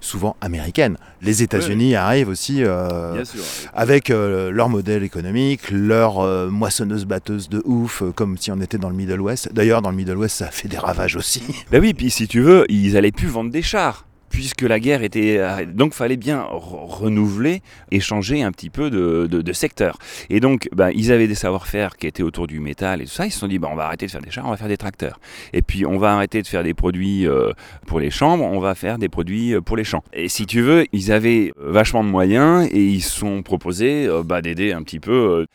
[0.00, 0.96] souvent américaines.
[1.22, 3.40] Les États-Unis arrivent aussi euh, sûr.
[3.72, 8.90] avec euh, leur modèle économique, leur euh, moissonneuse-batteuse de ouf, comme si on était dans
[8.90, 9.50] le Middle West.
[9.52, 11.42] D'ailleurs, dans le Middle West, ça a fait des ravages aussi.
[11.70, 14.06] Ben oui, puis si tu veux, ils allaient plus vendre des chars.
[14.34, 15.36] Puisque la guerre était.
[15.38, 17.62] euh, Donc, fallait bien re- renouveler,
[17.92, 19.96] échanger un petit peu de, secteur.
[20.28, 23.26] Et donc, ben, ils avaient des savoir-faire qui étaient autour du métal et tout ça.
[23.26, 24.68] Ils se sont dit, ben, on va arrêter de faire des chars, on va faire
[24.68, 25.20] des tracteurs.
[25.52, 27.52] Et puis, on va arrêter de faire des produits euh,
[27.86, 30.02] pour les chambres, on va faire des produits euh, pour les champs.
[30.12, 34.24] Et si tu veux, ils avaient vachement de moyens et ils se sont proposés euh,
[34.24, 35.46] bah, d'aider un petit peu.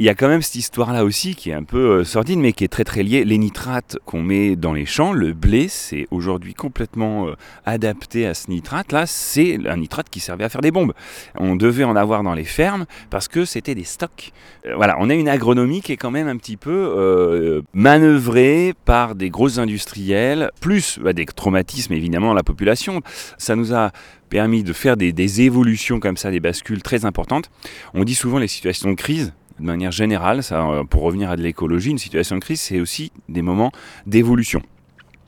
[0.00, 2.54] Il y a quand même cette histoire-là aussi qui est un peu euh, sordide, mais
[2.54, 3.22] qui est très très liée.
[3.22, 7.34] Les nitrates qu'on met dans les champs, le blé, c'est aujourd'hui complètement euh,
[7.66, 9.04] adapté à ce nitrate-là.
[9.04, 10.94] C'est un nitrate qui servait à faire des bombes.
[11.38, 14.32] On devait en avoir dans les fermes parce que c'était des stocks.
[14.64, 19.14] Euh, voilà, on a une agronomie qui est quand même un petit peu manœuvrée par
[19.14, 23.02] des grosses industriels, plus bah, des traumatismes évidemment dans la population.
[23.36, 23.90] Ça nous a
[24.30, 27.50] permis de faire des évolutions comme ça, des bascules très importantes.
[27.92, 31.36] On dit souvent les situations de crise, de manière générale, ça, euh, pour revenir à
[31.36, 33.70] de l'écologie, une situation de crise, c'est aussi des moments
[34.06, 34.62] d'évolution.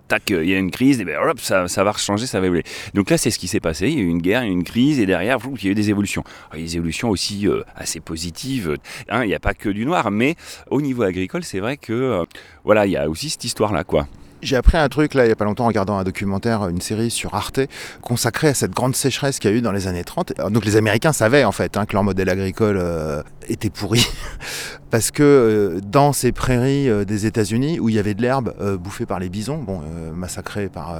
[0.09, 2.47] Tac, euh, il y a une crise, et ben, hop, ça, va changer, ça va
[2.47, 2.64] évoluer.
[2.95, 3.89] Donc là, c'est ce qui s'est passé.
[3.89, 5.91] Il y a eu une guerre, une crise, et derrière, il y a eu des
[5.91, 6.24] évolutions.
[6.55, 8.76] Il y a des évolutions aussi euh, assez positives.
[9.09, 10.37] Hein, il n'y a pas que du noir, mais
[10.70, 12.24] au niveau agricole, c'est vrai que
[12.64, 14.09] voilà, il y a aussi cette histoire-là, quoi.
[14.43, 16.80] J'ai appris un truc là il y a pas longtemps en regardant un documentaire, une
[16.80, 17.61] série sur Arte
[18.01, 20.32] consacrée à cette grande sécheresse qu'il y a eu dans les années 30.
[20.36, 24.05] Alors, Donc les Américains savaient en fait hein, que leur modèle agricole euh, était pourri
[24.90, 28.53] parce que euh, dans ces prairies euh, des États-Unis où il y avait de l'herbe
[28.80, 29.80] bouffée par les bisons, bon
[30.12, 30.97] massacrée par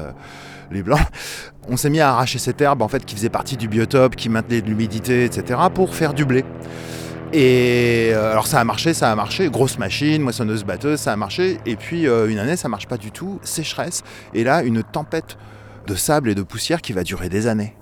[0.71, 1.01] les blancs,
[1.69, 4.29] on s'est mis à arracher cette herbe en fait qui faisait partie du biotope, qui
[4.29, 5.59] maintenait de l'humidité, etc.
[5.75, 6.45] pour faire du blé.
[7.33, 11.17] Et euh, alors ça a marché, ça a marché, grosse machine, moissonneuse batteuse, ça a
[11.17, 11.59] marché.
[11.65, 14.03] Et puis euh, une année, ça marche pas du tout, sécheresse.
[14.35, 15.39] Et là, une tempête
[15.87, 17.75] de sable et de poussière qui va durer des années.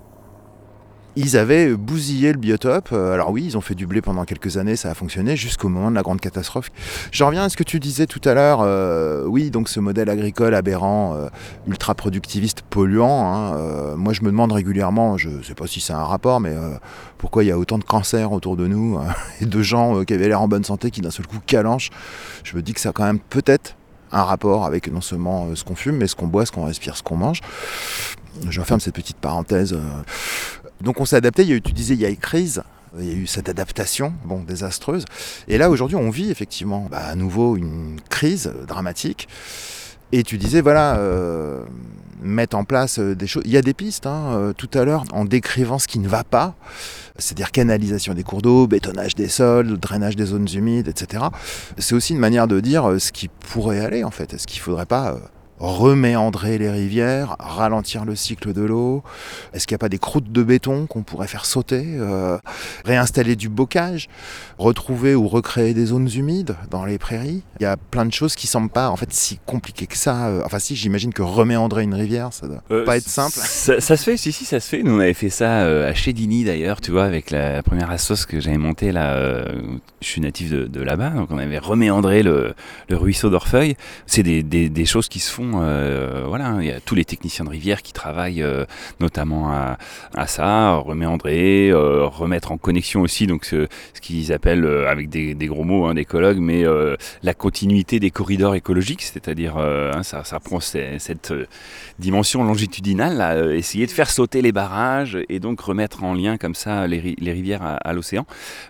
[1.17, 2.89] Ils avaient bousillé le biotope.
[2.93, 5.67] Euh, Alors oui, ils ont fait du blé pendant quelques années, ça a fonctionné jusqu'au
[5.67, 6.71] moment de la grande catastrophe.
[7.11, 8.61] Je reviens à ce que tu disais tout à l'heure.
[8.61, 11.27] euh, oui, donc ce modèle agricole aberrant, euh,
[11.67, 13.25] ultra productiviste, polluant.
[13.33, 16.55] hein, moi, je me demande régulièrement, je sais pas si c'est un rapport, mais
[17.17, 20.13] pourquoi il y a autant de cancers autour de nous hein, et de gens qui
[20.13, 21.89] avaient l'air en bonne santé qui d'un seul coup calanchent.
[22.43, 23.75] Je me dis que ça a quand même peut-être
[24.13, 26.95] un rapport avec non seulement ce qu'on fume, mais ce qu'on boit, ce qu'on respire,
[26.95, 27.41] ce qu'on mange.
[28.49, 29.77] Je referme cette petite parenthèse.
[30.81, 32.63] Donc on s'est adapté, il y a eu, tu disais, il y a eu crise.
[32.99, 35.05] Il y a eu cette adaptation, bon, désastreuse.
[35.47, 39.29] Et là, aujourd'hui, on vit effectivement bah, à nouveau une crise dramatique.
[40.11, 41.63] Et tu disais, voilà, euh,
[42.21, 43.43] mettre en place euh, des choses.
[43.45, 46.07] Il y a des pistes, hein, euh, tout à l'heure, en décrivant ce qui ne
[46.09, 46.55] va pas,
[47.17, 51.23] c'est-à-dire canalisation des cours d'eau, bétonnage des sols, drainage des zones humides, etc.
[51.77, 54.33] C'est aussi une manière de dire ce qui pourrait aller, en fait.
[54.33, 55.15] Est-ce qu'il ne faudrait pas
[55.61, 59.03] reméandrer les rivières, ralentir le cycle de l'eau
[59.53, 62.37] Est-ce qu'il n'y a pas des croûtes de béton qu'on pourrait faire sauter euh,
[62.83, 64.09] Réinstaller du bocage
[64.57, 67.43] Retrouver ou recréer des zones humides dans les prairies?
[67.59, 70.27] Il y a plein de choses qui semblent pas en fait si compliquées que ça.
[70.27, 73.33] Euh, Enfin si, j'imagine que reméandrer une rivière, ça doit Euh, pas être simple.
[73.35, 74.81] Ça, ça se fait, si, si, ça se fait.
[74.83, 78.25] Nous, on avait fait ça euh, à Chédini d'ailleurs, tu vois, avec la première assos
[78.27, 79.13] que j'avais montée là.
[79.13, 79.45] euh,
[80.01, 82.55] je suis natif de, de là-bas, donc on avait reméandré le,
[82.89, 83.75] le ruisseau d'Orfeuille.
[84.07, 87.05] C'est des, des, des choses qui se font euh, voilà, il y a tous les
[87.05, 88.65] techniciens de rivière qui travaillent euh,
[88.99, 89.77] notamment à,
[90.27, 95.63] ça, euh, remettre en connexion aussi, donc ce, ce qu'ils appellent avec des, des gros
[95.63, 101.33] mots, hein, d'écologues, mais euh, la continuité des corridors écologiques, c'est-à-dire hein, ça, prend cette
[101.99, 106.87] dimension longitudinale, essayer de faire sauter les barrages et donc remettre en lien comme ça
[106.87, 108.25] les, les rivières à, à l'océan.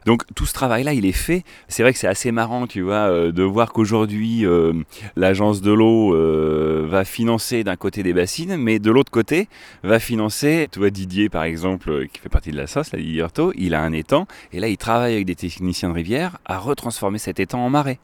[0.05, 1.43] Donc tout ce travail-là, il est fait.
[1.67, 4.45] C'est vrai que c'est assez marrant, tu vois, de voir qu'aujourd'hui
[5.15, 6.13] l'agence de l'eau
[6.71, 9.47] va financer d'un côté des bassines, mais de l'autre côté
[9.83, 13.21] va financer, tu vois, Didier par exemple, qui fait partie de la sauce, la Didier
[13.21, 16.57] Hurtaud, il a un étang, et là il travaille avec des techniciens de rivière à
[16.57, 17.99] retransformer cet étang en marais.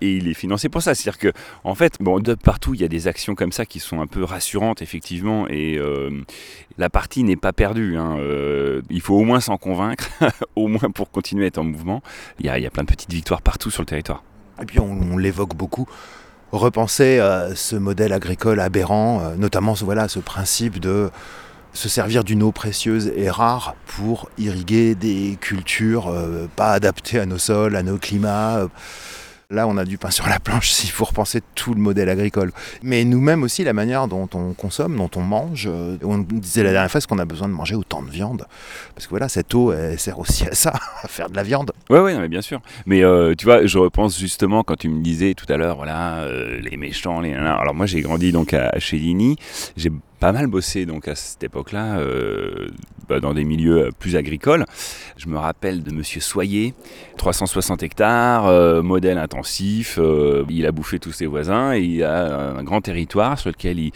[0.00, 0.94] Et il est financé pour ça.
[0.94, 1.32] C'est-à-dire que,
[1.64, 4.06] en fait, bon, de partout, il y a des actions comme ça qui sont un
[4.06, 6.10] peu rassurantes, effectivement, et euh,
[6.76, 7.96] la partie n'est pas perdue.
[7.96, 8.16] hein.
[8.18, 10.10] Euh, il faut au moins s'en convaincre,
[10.56, 12.02] au moins pour continuer à être en mouvement.
[12.40, 14.22] Il y, a, il y a plein de petites victoires partout sur le territoire.
[14.60, 15.88] Et puis on l'évoque beaucoup.
[16.54, 21.10] Repenser à ce modèle agricole aberrant, euh, notamment ce, voilà, ce principe de
[21.72, 27.26] se servir d'une eau précieuse et rare pour irriguer des cultures euh, pas adaptées à
[27.26, 28.68] nos sols, à nos climats.
[29.50, 32.50] Là, on a du pain sur la planche s'il faut repenser tout le modèle agricole.
[32.82, 35.68] Mais nous-mêmes aussi, la manière dont on consomme, dont on mange.
[35.70, 38.46] euh, On disait la dernière fois est-ce qu'on a besoin de manger autant de viande?
[38.94, 40.72] Parce que voilà, cette eau, elle sert aussi à ça,
[41.02, 41.72] à faire de la viande.
[41.90, 42.60] Ouais, non, mais bien sûr.
[42.86, 46.20] Mais euh, tu vois, je repense justement quand tu me disais tout à l'heure, voilà,
[46.22, 47.34] euh, les méchants, les.
[47.34, 49.36] Alors moi, j'ai grandi donc à, à Chéligny.
[49.76, 49.92] J'ai
[50.24, 52.68] pas mal bossé donc à cette époque-là euh,
[53.10, 54.64] bah, dans des milieux euh, plus agricoles.
[55.18, 56.72] Je me rappelle de Monsieur Soyer,
[57.18, 60.00] 360 hectares, euh, modèle intensif.
[60.48, 63.92] il a bouffé tous ses voisins et il a un grand territoire sur lequel il,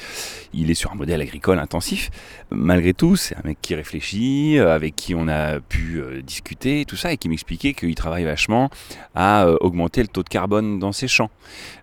[0.52, 2.10] il est sur un modèle agricole intensif.
[2.50, 7.10] Malgré tout, c'est un mec qui réfléchit, avec qui on a pu discuter, tout ça,
[7.10, 8.68] et qui m'expliquait qu'il travaille vachement
[9.14, 11.30] à augmenter le taux de carbone dans ses champs.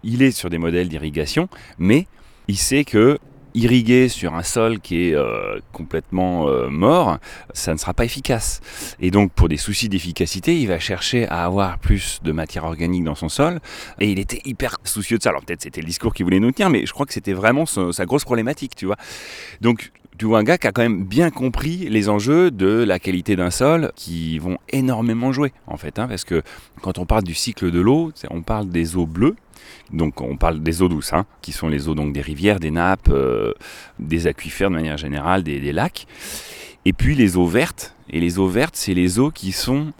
[0.03, 2.05] Il est sur des modèles d'irrigation, mais
[2.47, 3.17] il sait que
[3.55, 7.17] irriguer sur un sol qui est euh, complètement euh, mort,
[7.53, 8.61] ça ne sera pas efficace.
[8.99, 13.03] Et donc pour des soucis d'efficacité, il va chercher à avoir plus de matière organique
[13.03, 13.59] dans son sol.
[13.99, 15.29] Et il était hyper soucieux de ça.
[15.29, 17.65] Alors peut-être c'était le discours qu'il voulait nous tenir, mais je crois que c'était vraiment
[17.65, 18.97] sa grosse problématique, tu vois.
[19.61, 22.99] Donc tu vois un gars qui a quand même bien compris les enjeux de la
[22.99, 26.41] qualité d'un sol qui vont énormément jouer en fait, hein, parce que
[26.81, 29.35] quand on parle du cycle de l'eau, on parle des eaux bleues,
[29.91, 32.71] donc on parle des eaux douces, hein, qui sont les eaux donc des rivières, des
[32.71, 33.53] nappes, euh,
[33.99, 36.07] des aquifères de manière générale, des, lacs,
[36.85, 37.95] et puis les eaux vertes.
[38.09, 39.93] Et les eaux vertes, c'est les eaux qui sont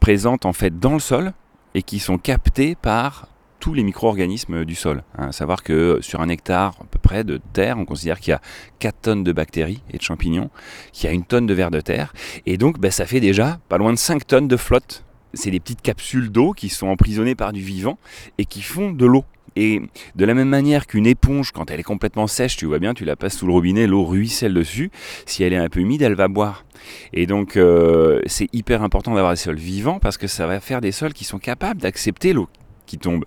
[0.00, 1.32] présentes en fait dans le sol
[1.74, 3.28] et qui sont captées par
[3.60, 5.04] tous les micro-organismes du sol.
[5.18, 5.28] hein.
[5.28, 8.34] À savoir que sur un hectare à peu près de terre, on considère qu'il y
[8.34, 8.40] a
[8.78, 10.50] 4 tonnes de bactéries et de champignons,
[10.92, 12.14] qu'il y a une tonne de vers de terre,
[12.46, 15.04] et donc ben, ça fait déjà pas loin de 5 tonnes de flotte.
[15.34, 17.98] C'est des petites capsules d'eau qui sont emprisonnées par du vivant
[18.38, 19.24] et qui font de l'eau.
[19.56, 19.82] Et
[20.14, 23.04] de la même manière qu'une éponge, quand elle est complètement sèche, tu vois bien, tu
[23.04, 24.90] la passes sous le robinet, l'eau ruisselle dessus.
[25.26, 26.64] Si elle est un peu humide, elle va boire.
[27.12, 30.80] Et donc, euh, c'est hyper important d'avoir des sols vivants parce que ça va faire
[30.80, 32.48] des sols qui sont capables d'accepter l'eau
[32.86, 33.24] qui tombe.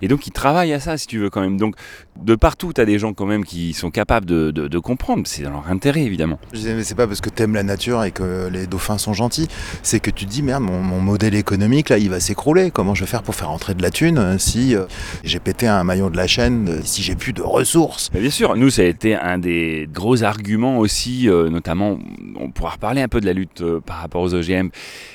[0.00, 1.56] Et donc, ils travaillent à ça, si tu veux, quand même.
[1.58, 1.74] Donc,
[2.20, 5.22] de partout, tu as des gens, quand même, qui sont capables de, de- de comprendre.
[5.26, 6.38] C'est dans leur intérêt, évidemment.
[6.52, 9.12] Je disais, mais c'est pas parce que t'aimes la nature et que les dauphins sont
[9.12, 9.48] gentils,
[9.82, 12.70] c'est que tu te dis, merde, mon, mon modèle économique, là, il va s'écrouler.
[12.70, 14.84] Comment je vais faire pour faire rentrer de la thune euh, si euh,
[15.24, 18.10] j'ai pété un maillon de la chaîne, euh, si j'ai plus de ressources?
[18.14, 21.98] Mais bien sûr, nous, ça a été un des gros arguments aussi, euh, notamment,
[22.38, 24.68] on pourra reparler un peu de la lutte euh, par rapport aux OGM,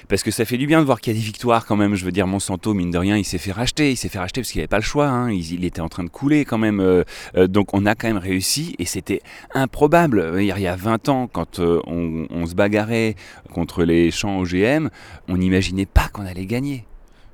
[0.08, 1.95] parce que ça fait du bien de voir qu'il y a des victoires quand même.
[1.95, 4.41] Je veux dire, Monsanto, mine de rien, il s'est fait racheter, il s'est fait racheter
[4.48, 5.30] parce qu'il n'avait pas le choix, hein.
[5.30, 6.80] il, était en train de couler quand même.
[6.80, 7.04] euh,
[7.36, 9.22] euh, donc on a quand même réussi, et c'était
[9.54, 10.36] improbable.
[10.38, 13.16] Il y a- il y a 20 ans, quand euh, on, on se bagarrait
[13.52, 14.88] contre les champs OGM,
[15.28, 16.86] on n'imaginait pas qu'on allait gagner.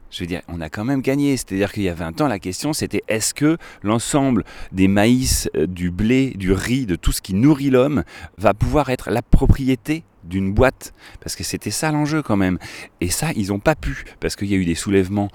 [0.09, 1.38] Je veux dire, on a quand même gagné.
[1.38, 5.68] C'est-à-dire qu'il y a 20 ans, la question c'était est-ce que l'ensemble des maïs, euh,
[5.68, 8.03] du blé, du riz, de tout ce qui nourrit l'homme
[8.39, 10.93] va pouvoir être la propriété d'une boîte?
[11.20, 12.57] Parce que c'était ça l'enjeu quand même.
[13.01, 15.30] Et ça, ils n'ont pas pu, parce qu'il y a eu des soulèvements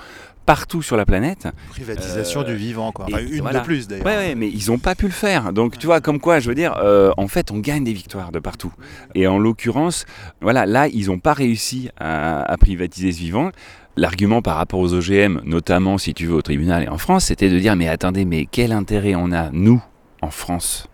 [0.49, 1.46] partout sur la planète.
[1.68, 3.05] Privatisation Euh, du vivant, quoi.
[3.05, 3.61] Enfin, une voilà.
[3.61, 4.07] de plus, d'ailleurs.
[4.07, 5.53] Ouais, ouais, mais ils n'ont pas pu le faire.
[5.53, 8.32] Donc, tu vois, comme quoi, je veux dire, euh, en fait, on gagne des victoires
[8.32, 8.72] de partout.
[9.14, 10.07] Et en l'occurrence,
[10.40, 13.51] voilà, là, ils n'ont pas réussi à, à privatiser ce vivant.
[13.99, 17.51] L'argument par rapport aux OGM, notamment si tu veux au tribunal et en France, c'était
[17.51, 19.82] de dire mais attendez, mais quel intérêt on a, nous,
[20.22, 20.88] en France,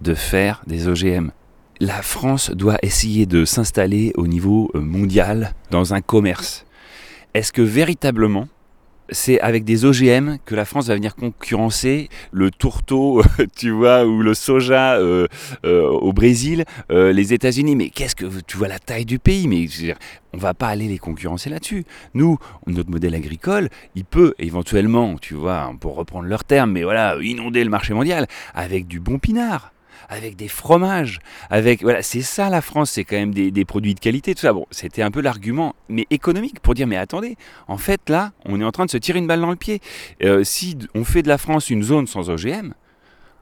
[0.00, 1.30] de faire des OGM
[1.80, 6.64] La France doit essayer de s'installer au niveau euh, mondial dans un commerce.
[7.34, 8.48] Est-ce que véritablement
[9.12, 13.22] c'est avec des OGM que la France va venir concurrencer le tourteau,
[13.56, 15.26] tu vois, ou le soja euh,
[15.64, 17.76] euh, au Brésil, euh, les États-Unis.
[17.76, 19.48] Mais qu'est-ce que tu vois la taille du pays?
[19.48, 19.66] Mais
[20.32, 21.84] on va pas aller les concurrencer là-dessus.
[22.14, 27.16] Nous, notre modèle agricole, il peut éventuellement, tu vois, pour reprendre leur terme, mais voilà,
[27.20, 29.72] inonder le marché mondial avec du bon pinard
[30.10, 33.94] avec des fromages, avec voilà, c'est ça la France, c'est quand même des, des produits
[33.94, 34.52] de qualité, tout ça.
[34.52, 37.36] Bon, c'était un peu l'argument, mais économique pour dire mais attendez,
[37.68, 39.80] en fait là, on est en train de se tirer une balle dans le pied.
[40.22, 42.72] Euh, si on fait de la France une zone sans OGM,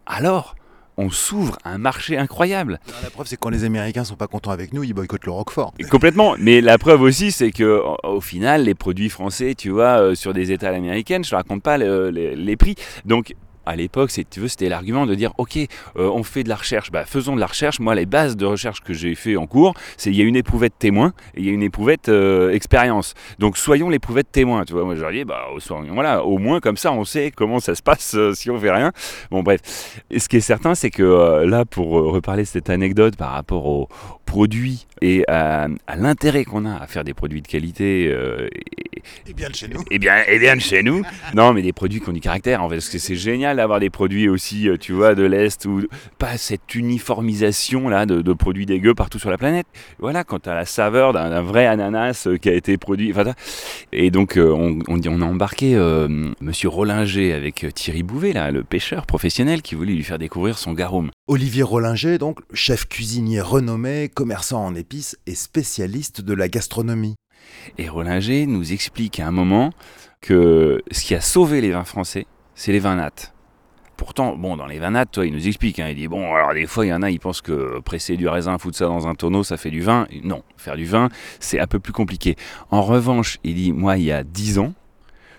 [0.07, 0.55] alors
[1.01, 2.81] on s'ouvre à un marché incroyable.
[3.05, 5.31] La preuve, c'est que quand les Américains sont pas contents avec nous, ils boycottent le
[5.33, 5.73] Roquefort.
[5.91, 6.35] Complètement.
[6.41, 10.35] Mais la preuve aussi, c'est que au- final, les produits français, tu vois, euh, sur
[10.35, 12.75] des étals américaines, je ne raconte pas le- les, les prix.
[13.05, 13.35] Donc
[13.69, 15.67] à l'époque, si tu veux, c'était l'argument de dire, ok, euh,
[15.97, 17.81] on fait de la recherche, bah, faisons de la recherche.
[17.81, 20.37] Moi, les bases de recherche que j'ai fait en cours, c'est il y a une
[20.37, 23.15] éprouvette témoin et il y a une éprouvette euh, expérience.
[23.39, 24.65] Donc soyons l'éprouvette témoin.
[24.65, 27.31] Tu vois, moi je leur dis, bah, soyons- voilà, au moins comme ça, on sait
[27.35, 28.93] comment ça se passe euh, si on fait rien.
[29.31, 29.61] Bon, bref.
[30.11, 33.67] Et ce qui est certain, c'est que là, pour reparler de cette anecdote par rapport
[33.67, 33.89] aux
[34.27, 39.33] produits et à, à l'intérêt qu'on a à faire des produits de qualité et, Et
[39.33, 39.81] bien de chez nous.
[39.91, 41.03] et bien, et bien de chez nous.
[41.35, 42.63] Non, mais des produits qui ont du caractère.
[42.63, 45.67] En fait, parce que c'est génial d'avoir des produits aussi, euh, tu vois, de l'Est,
[45.67, 45.83] ou
[46.19, 49.67] pas cette uniformisation là de, de produits dégueux partout sur la planète.
[49.99, 53.13] Voilà, quand tu as la saveur d'un vrai ananas euh, qui a été produit.
[53.93, 56.09] et donc, euh, on, on, on a embarqué euh,
[56.41, 60.73] Monsieur Rollinger avec Thierry Bouvet, là, le pêcheur professionnel qui voulait lui faire découvrir son
[60.73, 61.11] garum.
[61.27, 67.17] Olivier Rollinger, donc, chef cuisinier renommé, commerçant en épices et spécialiste de la gastronomie.
[67.79, 69.73] Et Rollinger nous explique à un moment
[70.21, 73.33] que ce qui a sauvé les vins français, c'est les vins nats.
[73.99, 75.81] Pourtant, bon, dans les vins nats, toi, il nous explique.
[75.81, 78.17] hein, il dit bon, alors des fois, il y en a, ils pensent que presser
[78.17, 80.07] du raisin, foutre ça dans un tonneau, ça fait du vin.
[80.23, 81.09] Non, faire du vin,
[81.41, 82.37] c'est un peu plus compliqué.
[82.71, 84.73] En revanche, il dit moi, il y a 10 ans,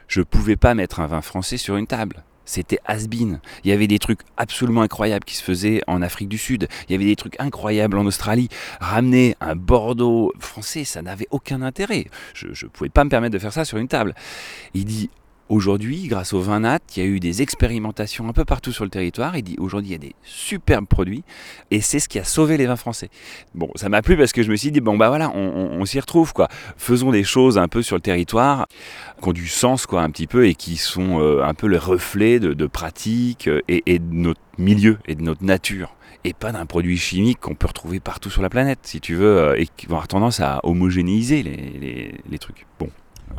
[0.10, 2.24] je pouvais pas mettre un vin français sur une table.
[2.44, 3.40] C'était has-been.
[3.64, 6.68] Il y avait des trucs absolument incroyables qui se faisaient en Afrique du Sud.
[6.88, 8.50] Il y avait des trucs incroyables en Australie.
[8.82, 12.08] Ramener un Bordeaux français, ça n'avait aucun intérêt.
[12.34, 14.16] Je ne pouvais pas me permettre de faire ça sur une table.
[14.74, 15.12] Il dit
[15.50, 18.84] aujourd'hui, grâce au vin nat, il y a eu des expérimentations un peu partout sur
[18.84, 19.34] le territoire.
[19.42, 21.24] Dit aujourd'hui, il y a des superbes produits
[21.72, 23.10] et c'est ce qui a sauvé les vins français.
[23.56, 25.86] Bon, ça m'a plu parce que je me suis dit, bon, bah voilà, on, on-
[25.86, 26.48] s'y retrouve, quoi.
[26.78, 28.68] Faisons des choses un peu sur le territoire
[29.22, 31.78] qui ont du sens, quoi, un petit peu et qui sont euh, un peu le
[31.78, 35.96] reflet de, pratiques euh, et, et de notre milieu et de notre nature
[36.26, 39.38] et pas d'un produit chimique qu'on peut retrouver partout sur la planète, si tu veux,
[39.38, 42.66] euh, et qui va avoir tendance à homogénéiser les, les- les trucs.
[42.78, 42.90] Bon.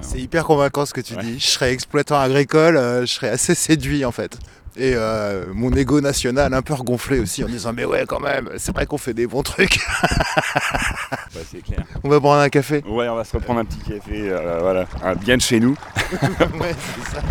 [0.01, 1.23] C'est hyper convaincant ce que tu Ouais.
[1.23, 1.39] dis.
[1.39, 4.39] Je serais exploitant agricole, euh, je serais assez séduit en fait.
[4.77, 8.49] Et euh, mon ego national un peu regonflé aussi en disant mais ouais quand même,
[8.57, 9.81] c'est vrai qu'on fait des bons trucs.
[11.51, 11.85] C'est clair.
[12.05, 12.83] On va prendre un café.
[12.87, 15.77] Ouais, on va se reprendre un petit café, euh, voilà, un bien de chez nous.
[16.61, 17.23] ouais, c'est ça.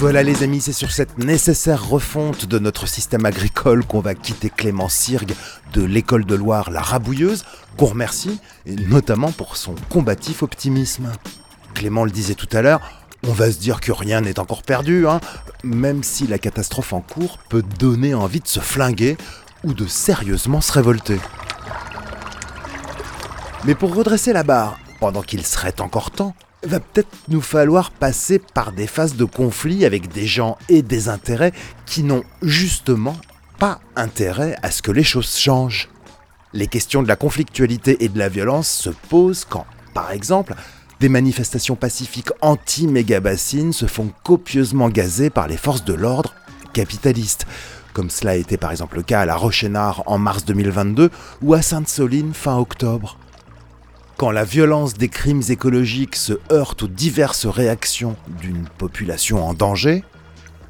[0.00, 4.48] Voilà les amis, c'est sur cette nécessaire refonte de notre système agricole qu'on va quitter
[4.48, 5.34] Clément Sirgue
[5.74, 7.44] de l'école de Loire La Rabouilleuse,
[7.76, 11.12] qu'on remercie, et notamment pour son combatif optimisme.
[11.74, 12.80] Clément le disait tout à l'heure,
[13.28, 15.20] on va se dire que rien n'est encore perdu, hein,
[15.64, 19.18] même si la catastrophe en cours peut donner envie de se flinguer
[19.64, 21.20] ou de sérieusement se révolter.
[23.66, 28.38] Mais pour redresser la barre, pendant qu'il serait encore temps, va peut-être nous falloir passer
[28.38, 31.52] par des phases de conflit avec des gens et des intérêts
[31.86, 33.16] qui n'ont justement
[33.58, 35.88] pas intérêt à ce que les choses changent.
[36.52, 40.54] Les questions de la conflictualité et de la violence se posent quand, par exemple,
[40.98, 46.34] des manifestations pacifiques anti-méga-bassines se font copieusement gazer par les forces de l'ordre
[46.72, 47.46] capitalistes,
[47.92, 51.10] comme cela a été par exemple le cas à La Rochénard en mars 2022
[51.42, 53.18] ou à Sainte-Soline fin octobre.
[54.20, 60.04] Quand la violence des crimes écologiques se heurte aux diverses réactions d'une population en danger,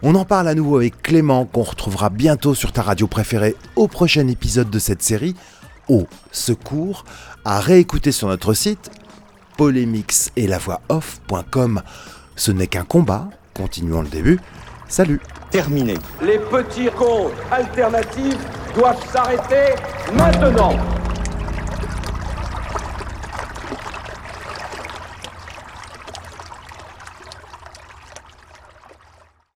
[0.04, 3.88] on en parle à nouveau avec Clément qu'on retrouvera bientôt sur ta radio préférée au
[3.88, 5.34] prochain épisode de cette série,
[5.88, 7.04] au secours,
[7.44, 8.92] à réécouter sur notre site
[9.56, 11.82] polémix et la voix off.com.
[12.36, 14.38] Ce n'est qu'un combat, continuons le début.
[14.86, 15.20] Salut
[15.50, 15.94] terminé.
[16.22, 18.46] Les petits cons alternatifs
[18.76, 19.74] doivent s'arrêter
[20.14, 20.76] maintenant.